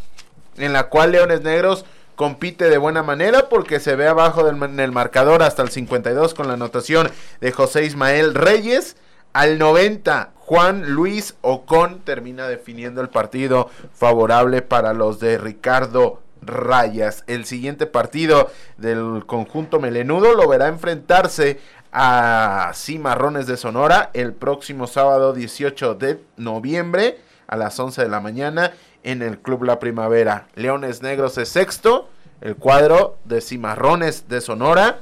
en 0.56 0.72
la 0.72 0.84
cual 0.88 1.10
Leones 1.10 1.42
Negros 1.42 1.84
compite 2.14 2.70
de 2.70 2.78
buena 2.78 3.02
manera 3.02 3.48
porque 3.48 3.80
se 3.80 3.96
ve 3.96 4.06
abajo 4.06 4.44
del, 4.44 4.62
en 4.62 4.78
el 4.78 4.92
marcador 4.92 5.42
hasta 5.42 5.62
el 5.62 5.70
52 5.70 6.34
con 6.34 6.46
la 6.46 6.54
anotación 6.54 7.10
de 7.40 7.50
José 7.50 7.84
Ismael 7.84 8.34
Reyes. 8.34 8.96
Al 9.34 9.58
90, 9.58 10.30
Juan 10.36 10.92
Luis 10.92 11.34
Ocon 11.40 12.02
termina 12.02 12.46
definiendo 12.46 13.00
el 13.00 13.08
partido 13.08 13.68
favorable 13.92 14.62
para 14.62 14.94
los 14.94 15.18
de 15.18 15.38
Ricardo 15.38 16.22
Rayas. 16.40 17.24
El 17.26 17.44
siguiente 17.44 17.86
partido 17.86 18.48
del 18.76 19.24
conjunto 19.26 19.80
melenudo 19.80 20.34
lo 20.34 20.46
verá 20.46 20.68
enfrentarse 20.68 21.58
a 21.90 22.70
Cimarrones 22.74 23.48
de 23.48 23.56
Sonora 23.56 24.10
el 24.14 24.34
próximo 24.34 24.86
sábado 24.86 25.32
18 25.32 25.96
de 25.96 26.20
noviembre 26.36 27.18
a 27.48 27.56
las 27.56 27.76
11 27.80 28.02
de 28.02 28.08
la 28.08 28.20
mañana 28.20 28.72
en 29.02 29.20
el 29.20 29.40
Club 29.40 29.64
La 29.64 29.80
Primavera. 29.80 30.46
Leones 30.54 31.02
Negros 31.02 31.38
es 31.38 31.48
sexto, 31.48 32.08
el 32.40 32.54
cuadro 32.54 33.18
de 33.24 33.40
Cimarrones 33.40 34.28
de 34.28 34.40
Sonora 34.40 35.00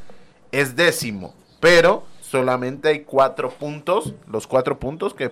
es 0.52 0.74
décimo, 0.74 1.34
pero 1.60 2.10
solamente 2.32 2.88
hay 2.88 3.00
cuatro 3.00 3.50
puntos, 3.50 4.14
los 4.26 4.46
cuatro 4.46 4.78
puntos 4.78 5.12
que 5.12 5.30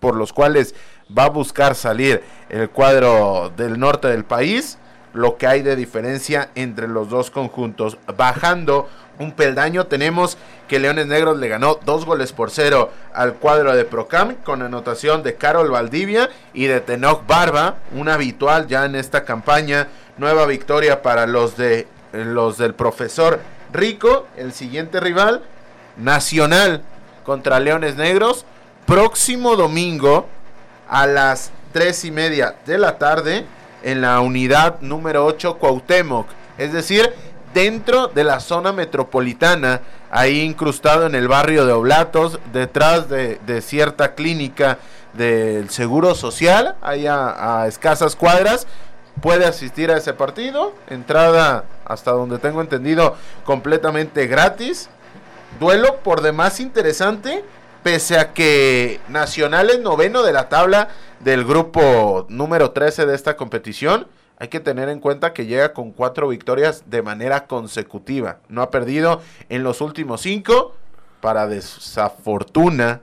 por 0.00 0.16
los 0.16 0.32
cuales 0.32 0.74
va 1.16 1.24
a 1.24 1.28
buscar 1.28 1.74
salir 1.74 2.22
el 2.48 2.70
cuadro 2.70 3.52
del 3.54 3.78
norte 3.78 4.08
del 4.08 4.24
país, 4.24 4.78
lo 5.12 5.36
que 5.36 5.46
hay 5.46 5.60
de 5.60 5.76
diferencia 5.76 6.48
entre 6.54 6.88
los 6.88 7.10
dos 7.10 7.30
conjuntos. 7.30 7.98
Bajando 8.16 8.88
un 9.18 9.32
peldaño 9.32 9.86
tenemos 9.86 10.38
que 10.68 10.78
Leones 10.78 11.06
Negros 11.06 11.36
le 11.36 11.48
ganó 11.48 11.78
dos 11.84 12.06
goles 12.06 12.32
por 12.32 12.50
cero 12.50 12.90
al 13.12 13.34
cuadro 13.34 13.76
de 13.76 13.84
Procam 13.84 14.36
con 14.36 14.62
anotación 14.62 15.22
de 15.22 15.34
Carol 15.34 15.70
Valdivia 15.70 16.30
y 16.54 16.64
de 16.64 16.80
Tenoch 16.80 17.26
Barba, 17.26 17.76
un 17.94 18.08
habitual 18.08 18.68
ya 18.68 18.86
en 18.86 18.96
esta 18.96 19.24
campaña. 19.24 19.88
Nueva 20.16 20.46
victoria 20.46 21.02
para 21.02 21.26
los 21.26 21.58
de 21.58 21.86
los 22.12 22.56
del 22.56 22.74
profesor 22.74 23.40
Rico, 23.72 24.26
el 24.36 24.52
siguiente 24.52 24.98
rival 24.98 25.42
Nacional 25.96 26.82
contra 27.24 27.60
Leones 27.60 27.96
Negros. 27.96 28.44
Próximo 28.86 29.56
domingo 29.56 30.26
a 30.88 31.06
las 31.06 31.50
tres 31.72 32.04
y 32.04 32.10
media 32.10 32.56
de 32.66 32.78
la 32.78 32.98
tarde 32.98 33.46
en 33.82 34.00
la 34.00 34.20
unidad 34.20 34.80
número 34.80 35.24
8 35.26 35.58
Cuauhtémoc. 35.58 36.26
Es 36.58 36.72
decir, 36.72 37.12
dentro 37.54 38.08
de 38.08 38.24
la 38.24 38.40
zona 38.40 38.72
metropolitana, 38.72 39.80
ahí 40.10 40.40
incrustado 40.40 41.06
en 41.06 41.14
el 41.14 41.28
barrio 41.28 41.66
de 41.66 41.72
Oblatos, 41.72 42.38
detrás 42.52 43.08
de, 43.08 43.38
de 43.46 43.60
cierta 43.62 44.14
clínica 44.14 44.78
del 45.14 45.70
Seguro 45.70 46.14
Social, 46.14 46.76
ahí 46.82 47.06
a, 47.06 47.62
a 47.62 47.66
escasas 47.66 48.16
cuadras 48.16 48.66
puede 49.20 49.44
asistir 49.46 49.90
a 49.90 49.96
ese 49.96 50.14
partido. 50.14 50.74
Entrada, 50.88 51.64
hasta 51.84 52.12
donde 52.12 52.38
tengo 52.38 52.60
entendido, 52.60 53.16
completamente 53.44 54.26
gratis. 54.26 54.88
Duelo 55.60 56.00
por 56.02 56.22
demás 56.22 56.60
interesante, 56.60 57.44
pese 57.82 58.18
a 58.18 58.32
que 58.32 59.00
Nacional 59.08 59.70
es 59.70 59.80
noveno 59.80 60.22
de 60.22 60.32
la 60.32 60.48
tabla 60.48 60.88
del 61.20 61.44
grupo 61.44 62.26
número 62.28 62.72
13 62.72 63.06
de 63.06 63.14
esta 63.14 63.36
competición. 63.36 64.08
Hay 64.38 64.48
que 64.48 64.60
tener 64.60 64.88
en 64.88 64.98
cuenta 64.98 65.32
que 65.32 65.46
llega 65.46 65.72
con 65.72 65.92
cuatro 65.92 66.28
victorias 66.28 66.84
de 66.86 67.02
manera 67.02 67.46
consecutiva. 67.46 68.38
No 68.48 68.62
ha 68.62 68.70
perdido 68.70 69.20
en 69.48 69.62
los 69.62 69.80
últimos 69.80 70.22
cinco, 70.22 70.74
para 71.22 71.46
desafortuna 71.46 73.00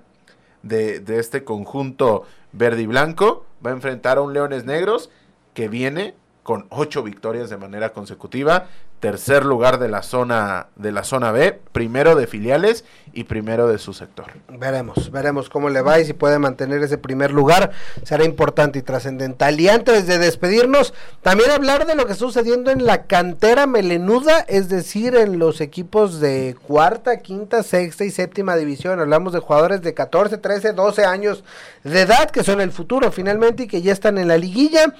de, 0.61 0.99
de 0.99 1.19
este 1.19 1.45
conjunto 1.45 2.25
verde 2.51 2.81
y 2.81 2.85
blanco. 2.85 3.45
Va 3.65 3.71
a 3.71 3.73
enfrentar 3.73 4.17
a 4.17 4.21
un 4.21 4.33
Leones 4.33 4.65
Negros 4.65 5.09
que 5.53 5.69
viene 5.69 6.15
con 6.49 6.65
ocho 6.69 7.03
victorias 7.03 7.51
de 7.51 7.57
manera 7.57 7.93
consecutiva, 7.93 8.65
tercer 8.99 9.45
lugar 9.45 9.77
de 9.77 9.87
la 9.87 10.01
zona 10.01 10.65
de 10.77 10.91
la 10.91 11.03
zona 11.03 11.31
B, 11.31 11.59
primero 11.71 12.15
de 12.15 12.25
filiales 12.25 12.85
y 13.13 13.25
primero 13.25 13.67
de 13.67 13.77
su 13.77 13.93
sector. 13.93 14.31
Veremos, 14.47 15.11
veremos 15.11 15.47
cómo 15.47 15.69
le 15.69 15.83
va 15.83 15.99
y 15.99 16.05
si 16.05 16.13
puede 16.13 16.39
mantener 16.39 16.81
ese 16.81 16.97
primer 16.97 17.29
lugar, 17.29 17.69
será 18.01 18.25
importante 18.25 18.79
y 18.79 18.81
trascendental. 18.81 19.59
Y 19.59 19.69
antes 19.69 20.07
de 20.07 20.17
despedirnos, 20.17 20.95
también 21.21 21.51
hablar 21.51 21.85
de 21.85 21.93
lo 21.93 22.07
que 22.07 22.13
está 22.13 22.25
sucediendo 22.25 22.71
en 22.71 22.83
la 22.83 23.03
cantera 23.03 23.67
melenuda, 23.67 24.39
es 24.47 24.69
decir, 24.69 25.15
en 25.15 25.37
los 25.37 25.61
equipos 25.61 26.19
de 26.19 26.55
cuarta, 26.65 27.17
quinta, 27.17 27.61
sexta 27.61 28.05
y 28.05 28.09
séptima 28.09 28.55
división. 28.55 28.99
Hablamos 28.99 29.33
de 29.33 29.39
jugadores 29.39 29.83
de 29.83 29.93
14, 29.93 30.39
13, 30.39 30.73
12 30.73 31.05
años 31.05 31.43
de 31.83 32.01
edad, 32.01 32.31
que 32.31 32.43
son 32.43 32.59
el 32.59 32.71
futuro 32.71 33.11
finalmente 33.11 33.63
y 33.63 33.67
que 33.67 33.83
ya 33.83 33.93
están 33.93 34.17
en 34.17 34.29
la 34.29 34.37
liguilla. 34.39 34.95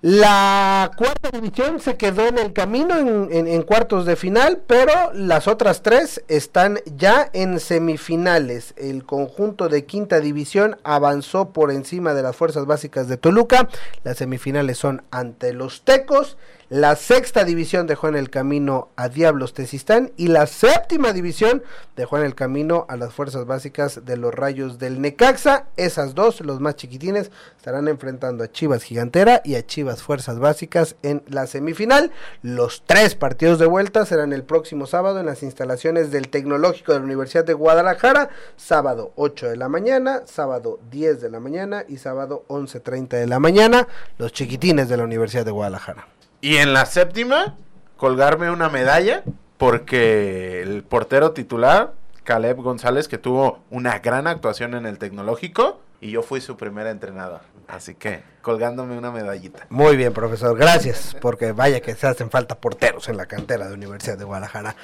La 0.00 0.92
cuarta 0.96 1.32
división 1.32 1.80
se 1.80 1.96
quedó 1.96 2.28
en 2.28 2.38
el 2.38 2.52
camino 2.52 2.96
en, 2.96 3.62
cuartos 3.62 4.06
de 4.06 4.14
final, 4.14 4.62
pero 4.64 4.92
las 5.12 5.48
otras 5.48 5.82
tres 5.82 6.22
están 6.28 6.78
ya 6.96 7.28
en 7.32 7.58
semifinales. 7.58 8.74
El 8.76 9.04
conjunto 9.04 9.68
de 9.68 9.86
quinta 9.86 10.20
división 10.20 10.76
avanzó 10.84 11.50
por 11.50 11.72
encima 11.72 12.14
de 12.14 12.22
las 12.22 12.36
fuerzas 12.36 12.64
básicas 12.64 13.08
de 13.08 13.16
Toluca. 13.16 13.68
Las 14.04 14.18
semifinales 14.18 14.78
son 14.78 15.02
ante 15.10 15.52
los 15.52 15.82
Tecos. 15.82 16.36
La 16.70 16.96
sexta 16.96 17.44
división 17.44 17.86
dejó 17.86 18.08
en 18.08 18.16
el 18.16 18.28
camino 18.28 18.90
a 18.94 19.08
Diablos 19.08 19.54
Tezistán 19.54 20.12
y 20.18 20.28
la 20.28 20.46
séptima 20.46 21.14
división 21.14 21.62
dejó 21.96 22.18
en 22.18 22.24
el 22.24 22.34
camino 22.34 22.84
a 22.90 22.98
las 22.98 23.14
fuerzas 23.14 23.46
básicas 23.46 24.04
de 24.04 24.18
los 24.18 24.34
Rayos 24.34 24.78
del 24.78 25.00
Necaxa. 25.00 25.64
Esas 25.78 26.14
dos, 26.14 26.42
los 26.42 26.60
más 26.60 26.76
chiquitines, 26.76 27.30
estarán 27.56 27.88
enfrentando 27.88 28.44
a 28.44 28.52
Chivas 28.52 28.82
Gigantera 28.82 29.40
y 29.46 29.54
a 29.54 29.64
Chivas 29.64 30.02
Fuerzas 30.02 30.38
Básicas 30.40 30.96
en 31.02 31.22
la 31.26 31.46
semifinal. 31.46 32.10
Los 32.42 32.82
tres 32.84 33.14
partidos 33.14 33.58
de 33.58 33.64
vuelta 33.64 34.04
serán 34.04 34.34
el 34.34 34.44
próximo 34.44 34.86
sábado 34.86 35.20
en 35.20 35.24
las 35.24 35.42
instalaciones 35.42 36.10
del 36.10 36.28
Tecnológico 36.28 36.92
de 36.92 36.98
la 36.98 37.06
Universidad 37.06 37.46
de 37.46 37.54
Guadalajara, 37.54 38.28
sábado 38.58 39.14
8 39.16 39.48
de 39.48 39.56
la 39.56 39.70
mañana, 39.70 40.20
sábado 40.26 40.80
10 40.90 41.22
de 41.22 41.30
la 41.30 41.40
mañana 41.40 41.86
y 41.88 41.96
sábado 41.96 42.44
11.30 42.48 43.08
de 43.08 43.26
la 43.26 43.40
mañana, 43.40 43.88
los 44.18 44.34
chiquitines 44.34 44.90
de 44.90 44.98
la 44.98 45.04
Universidad 45.04 45.46
de 45.46 45.50
Guadalajara. 45.50 46.17
Y 46.40 46.56
en 46.56 46.72
la 46.72 46.86
séptima, 46.86 47.56
colgarme 47.96 48.50
una 48.50 48.68
medalla, 48.68 49.24
porque 49.56 50.62
el 50.62 50.84
portero 50.84 51.32
titular, 51.32 51.94
Caleb 52.24 52.58
González, 52.58 53.08
que 53.08 53.18
tuvo 53.18 53.60
una 53.70 53.98
gran 53.98 54.26
actuación 54.26 54.74
en 54.74 54.86
el 54.86 54.98
tecnológico, 54.98 55.80
y 56.00 56.12
yo 56.12 56.22
fui 56.22 56.40
su 56.40 56.56
primer 56.56 56.86
entrenador. 56.86 57.40
Así 57.66 57.94
que 57.94 58.22
colgándome 58.40 58.96
una 58.96 59.10
medallita. 59.10 59.66
Muy 59.68 59.96
bien, 59.96 60.12
profesor, 60.12 60.56
gracias, 60.56 61.16
porque 61.20 61.52
vaya 61.52 61.80
que 61.80 61.94
se 61.94 62.06
hacen 62.06 62.30
falta 62.30 62.54
porteros 62.54 63.08
en 63.08 63.16
la 63.16 63.26
cantera 63.26 63.68
de 63.68 63.74
Universidad 63.74 64.16
de 64.16 64.24
Guadalajara. 64.24 64.76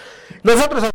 Nosotros 0.43 0.91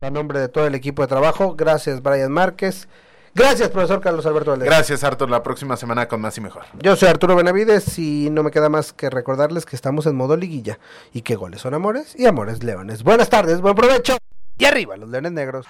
A 0.00 0.10
nombre 0.10 0.38
de 0.38 0.48
todo 0.48 0.66
el 0.66 0.74
equipo 0.74 1.02
de 1.02 1.08
trabajo, 1.08 1.54
gracias 1.54 2.02
Brian 2.02 2.30
Márquez. 2.30 2.88
Gracias, 3.34 3.70
profesor 3.70 4.00
Carlos 4.00 4.26
Alberto 4.26 4.50
Valdés. 4.50 4.68
Gracias, 4.68 5.04
Artur. 5.04 5.30
La 5.30 5.42
próxima 5.42 5.76
semana 5.76 6.06
con 6.06 6.20
más 6.20 6.36
y 6.36 6.40
mejor. 6.40 6.64
Yo 6.80 6.96
soy 6.96 7.08
Arturo 7.08 7.34
Benavides 7.34 7.98
y 7.98 8.28
no 8.30 8.42
me 8.42 8.50
queda 8.50 8.68
más 8.68 8.92
que 8.92 9.08
recordarles 9.08 9.64
que 9.64 9.76
estamos 9.76 10.06
en 10.06 10.16
modo 10.16 10.36
liguilla 10.36 10.78
y 11.12 11.22
que 11.22 11.36
goles 11.36 11.60
son 11.62 11.74
amores 11.74 12.14
y 12.16 12.26
amores 12.26 12.62
leones. 12.62 13.02
Buenas 13.02 13.30
tardes, 13.30 13.60
buen 13.60 13.74
provecho 13.74 14.16
y 14.58 14.64
arriba 14.64 14.96
los 14.96 15.08
leones 15.08 15.32
negros. 15.32 15.66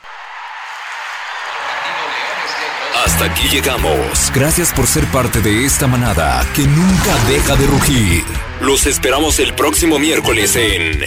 Hasta 3.05 3.25
aquí 3.25 3.49
llegamos. 3.49 4.31
Gracias 4.35 4.73
por 4.73 4.87
ser 4.87 5.05
parte 5.07 5.41
de 5.41 5.65
esta 5.65 5.87
manada 5.87 6.45
que 6.55 6.63
nunca 6.63 7.17
deja 7.29 7.57
de 7.57 7.67
rugir. 7.67 8.25
Los 8.61 8.87
esperamos 8.87 9.41
el 9.41 9.55
próximo 9.55 9.99
miércoles 9.99 10.55
en 10.57 11.01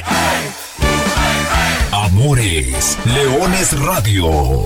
Amores 1.91 2.97
Leones 3.05 3.79
Radio. 3.79 4.65